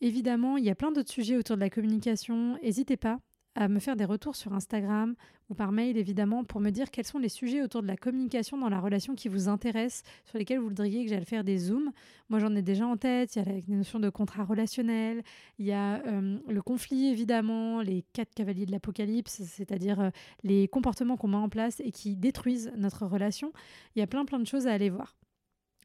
Évidemment, 0.00 0.56
il 0.56 0.64
y 0.64 0.70
a 0.70 0.74
plein 0.74 0.92
d'autres 0.92 1.12
sujets 1.12 1.36
autour 1.36 1.56
de 1.56 1.60
la 1.60 1.70
communication. 1.70 2.58
N'hésitez 2.62 2.96
pas 2.96 3.18
à 3.54 3.68
me 3.68 3.78
faire 3.78 3.96
des 3.96 4.04
retours 4.04 4.36
sur 4.36 4.52
Instagram 4.52 5.14
ou 5.48 5.54
par 5.54 5.70
mail 5.70 5.96
évidemment 5.96 6.44
pour 6.44 6.60
me 6.60 6.70
dire 6.70 6.90
quels 6.90 7.04
sont 7.04 7.18
les 7.18 7.28
sujets 7.28 7.62
autour 7.62 7.82
de 7.82 7.86
la 7.86 7.96
communication 7.96 8.58
dans 8.58 8.68
la 8.68 8.80
relation 8.80 9.14
qui 9.14 9.28
vous 9.28 9.48
intéressent, 9.48 10.02
sur 10.24 10.38
lesquels 10.38 10.58
vous 10.58 10.68
voudriez 10.68 11.04
que 11.04 11.10
j'aille 11.10 11.24
faire 11.24 11.44
des 11.44 11.58
zooms. 11.58 11.92
Moi 12.30 12.40
j'en 12.40 12.54
ai 12.54 12.62
déjà 12.62 12.86
en 12.86 12.96
tête, 12.96 13.36
il 13.36 13.38
y 13.38 13.42
a 13.42 13.52
la 13.52 13.60
notion 13.68 14.00
de 14.00 14.08
contrat 14.10 14.44
relationnel, 14.44 15.22
il 15.58 15.66
y 15.66 15.72
a 15.72 16.04
euh, 16.06 16.38
le 16.48 16.62
conflit 16.62 17.06
évidemment, 17.06 17.80
les 17.80 18.04
quatre 18.12 18.34
cavaliers 18.34 18.66
de 18.66 18.72
l'apocalypse, 18.72 19.42
c'est-à-dire 19.44 20.00
euh, 20.00 20.10
les 20.42 20.66
comportements 20.66 21.16
qu'on 21.16 21.28
met 21.28 21.36
en 21.36 21.48
place 21.48 21.80
et 21.80 21.92
qui 21.92 22.16
détruisent 22.16 22.72
notre 22.76 23.06
relation. 23.06 23.52
Il 23.94 24.00
y 24.00 24.02
a 24.02 24.06
plein 24.06 24.24
plein 24.24 24.40
de 24.40 24.46
choses 24.46 24.66
à 24.66 24.72
aller 24.72 24.90
voir. 24.90 25.16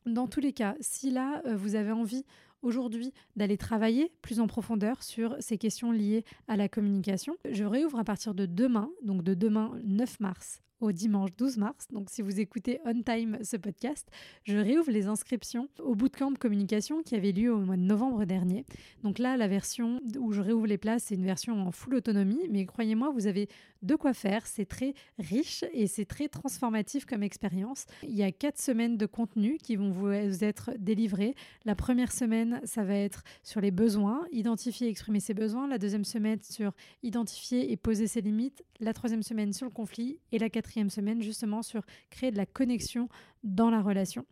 Dans 0.06 0.28
tous 0.28 0.40
les 0.40 0.54
cas, 0.54 0.76
si 0.80 1.12
là 1.12 1.42
euh, 1.46 1.56
vous 1.56 1.76
avez 1.76 1.92
envie 1.92 2.24
aujourd'hui 2.62 3.14
d'aller 3.36 3.58
travailler 3.58 4.12
plus 4.22 4.40
en 4.40 4.48
profondeur 4.48 5.04
sur 5.04 5.36
ces 5.40 5.58
questions 5.58 5.92
liées 5.92 6.26
à 6.48 6.58
la 6.58 6.70
communication. 6.70 7.36
Je 7.50 7.64
réouvre 7.64 8.00
à 8.00 8.04
partir 8.04 8.34
de 8.34 8.46
demain, 8.46 8.90
donc 9.04 9.24
de 9.24 9.34
demain 9.34 9.72
9 9.84 10.20
mars 10.20 10.62
au 10.80 10.92
dimanche 10.92 11.32
12 11.38 11.58
mars. 11.58 11.88
Donc 11.92 12.10
si 12.10 12.22
vous 12.22 12.40
écoutez 12.40 12.80
on 12.86 13.02
time 13.02 13.38
ce 13.44 13.58
podcast, 13.58 14.08
je 14.44 14.58
réouvre 14.58 14.92
les 14.92 15.08
inscriptions 15.08 15.70
au 15.80 15.96
bootcamp 15.96 16.34
communication 16.40 17.04
qui 17.04 17.16
avait 17.16 17.32
lieu 17.32 17.54
au 17.54 17.60
mois 17.60 17.78
de 17.78 17.82
novembre 17.82 18.26
dernier. 18.26 18.66
Donc 19.04 19.20
là, 19.20 19.38
la 19.38 19.48
version 19.48 20.00
où 20.18 20.32
je 20.32 20.42
réouvre 20.42 20.68
les 20.68 20.78
places, 20.78 21.06
c'est 21.06 21.16
une 21.16 21.26
version 21.26 21.60
en 21.62 21.72
full 21.72 21.96
autonomie, 21.96 22.48
mais 22.50 22.66
croyez-moi, 22.66 23.12
vous 23.12 23.28
avez 23.28 23.50
de 23.82 23.96
quoi 23.96 24.14
faire. 24.14 24.46
C'est 24.48 24.66
très 24.66 24.94
riche 25.18 25.64
et 25.74 25.88
c'est 25.88 26.06
très 26.06 26.28
transformatif 26.28 27.06
comme 27.06 27.24
expérience. 27.24 27.86
Il 28.04 28.16
y 28.16 28.24
a 28.24 28.32
quatre 28.32 28.60
semaines 28.60 28.98
de 28.98 29.06
contenu 29.06 29.58
qui 29.58 29.76
vont 29.76 29.92
vous 29.92 30.44
être 30.44 30.72
délivrés. 30.78 31.36
La 31.66 31.76
première 31.76 32.12
semaine, 32.12 32.62
ça 32.64 32.84
va 32.84 32.96
être 32.96 33.24
sur 33.44 33.62
les 33.62 33.72
besoins, 33.72 34.26
identifier 34.32 34.88
et 34.88 34.90
exprimer 34.90 35.20
ses 35.20 35.34
besoins. 35.34 35.68
La 35.68 35.78
deuxième 35.78 36.06
semaine 36.06 36.40
sur 36.42 36.72
identifier 37.04 37.72
et 37.72 37.78
poser 37.78 38.08
ses 38.08 38.22
limites. 38.22 38.64
La 38.80 38.94
troisième 38.94 39.24
semaine 39.24 39.52
sur 39.52 39.66
le 39.66 39.72
conflit 39.72 40.20
et 40.32 40.40
la 40.40 40.50
quatrième 40.50 40.69
semaine 40.90 41.22
justement 41.22 41.62
sur 41.62 41.86
créer 42.10 42.32
de 42.32 42.38
la 42.38 42.46
connexion 42.46 43.10
dans 43.44 43.70
la 43.70 43.82
relation. 43.82 44.26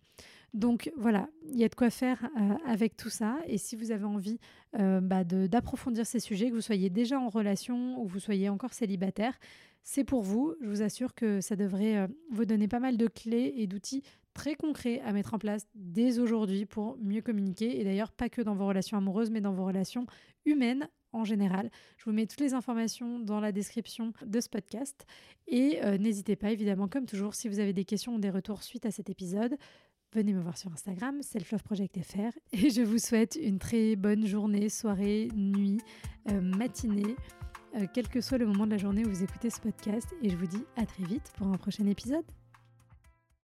Donc 0.53 0.91
voilà, 0.97 1.27
il 1.43 1.59
y 1.59 1.63
a 1.63 1.69
de 1.69 1.75
quoi 1.75 1.89
faire 1.89 2.29
euh, 2.37 2.55
avec 2.65 2.95
tout 2.95 3.09
ça. 3.09 3.37
Et 3.45 3.57
si 3.57 3.75
vous 3.75 3.91
avez 3.91 4.05
envie 4.05 4.39
euh, 4.79 5.01
bah, 5.01 5.23
d'approfondir 5.23 6.05
ces 6.05 6.19
sujets, 6.19 6.49
que 6.49 6.55
vous 6.55 6.61
soyez 6.61 6.89
déjà 6.89 7.19
en 7.19 7.29
relation 7.29 8.01
ou 8.01 8.07
vous 8.07 8.19
soyez 8.19 8.49
encore 8.49 8.73
célibataire, 8.73 9.37
c'est 9.83 10.03
pour 10.03 10.21
vous. 10.21 10.55
Je 10.61 10.67
vous 10.67 10.81
assure 10.81 11.13
que 11.13 11.41
ça 11.41 11.55
devrait 11.55 11.97
euh, 11.97 12.07
vous 12.31 12.45
donner 12.45 12.67
pas 12.67 12.79
mal 12.79 12.97
de 12.97 13.07
clés 13.07 13.53
et 13.57 13.67
d'outils 13.67 14.03
très 14.33 14.55
concrets 14.55 15.01
à 15.01 15.13
mettre 15.13 15.33
en 15.33 15.39
place 15.39 15.67
dès 15.75 16.19
aujourd'hui 16.19 16.65
pour 16.65 16.97
mieux 17.01 17.21
communiquer. 17.21 17.79
Et 17.79 17.83
d'ailleurs, 17.83 18.11
pas 18.11 18.29
que 18.29 18.41
dans 18.41 18.55
vos 18.55 18.67
relations 18.67 18.97
amoureuses, 18.97 19.31
mais 19.31 19.41
dans 19.41 19.53
vos 19.53 19.65
relations 19.65 20.05
humaines 20.45 20.87
en 21.13 21.23
général. 21.23 21.69
Je 21.97 22.05
vous 22.05 22.11
mets 22.11 22.25
toutes 22.25 22.41
les 22.41 22.53
informations 22.53 23.19
dans 23.19 23.39
la 23.39 23.51
description 23.51 24.13
de 24.25 24.39
ce 24.39 24.49
podcast. 24.49 25.05
Et 25.47 25.79
n'hésitez 25.99 26.35
pas, 26.35 26.51
évidemment, 26.51 26.87
comme 26.87 27.05
toujours, 27.05 27.33
si 27.33 27.47
vous 27.47 27.59
avez 27.59 27.73
des 27.73 27.85
questions 27.85 28.15
ou 28.15 28.19
des 28.19 28.29
retours 28.29 28.63
suite 28.63 28.85
à 28.85 28.91
cet 28.91 29.09
épisode, 29.09 29.57
venez 30.13 30.33
me 30.33 30.41
voir 30.41 30.57
sur 30.57 30.71
Instagram, 30.71 31.21
selfloveproject.fr 31.21 32.37
et 32.53 32.69
je 32.69 32.81
vous 32.81 32.97
souhaite 32.97 33.37
une 33.41 33.59
très 33.59 33.95
bonne 33.95 34.25
journée, 34.25 34.69
soirée, 34.69 35.29
nuit, 35.35 35.79
euh, 36.29 36.41
matinée, 36.41 37.15
euh, 37.75 37.85
quel 37.93 38.07
que 38.07 38.21
soit 38.21 38.37
le 38.37 38.47
moment 38.47 38.65
de 38.65 38.71
la 38.71 38.77
journée 38.77 39.05
où 39.05 39.09
vous 39.09 39.23
écoutez 39.23 39.49
ce 39.49 39.59
podcast 39.59 40.07
et 40.21 40.29
je 40.29 40.37
vous 40.37 40.47
dis 40.47 40.63
à 40.75 40.85
très 40.85 41.03
vite 41.03 41.31
pour 41.37 41.47
un 41.47 41.57
prochain 41.57 41.85
épisode. 41.85 42.25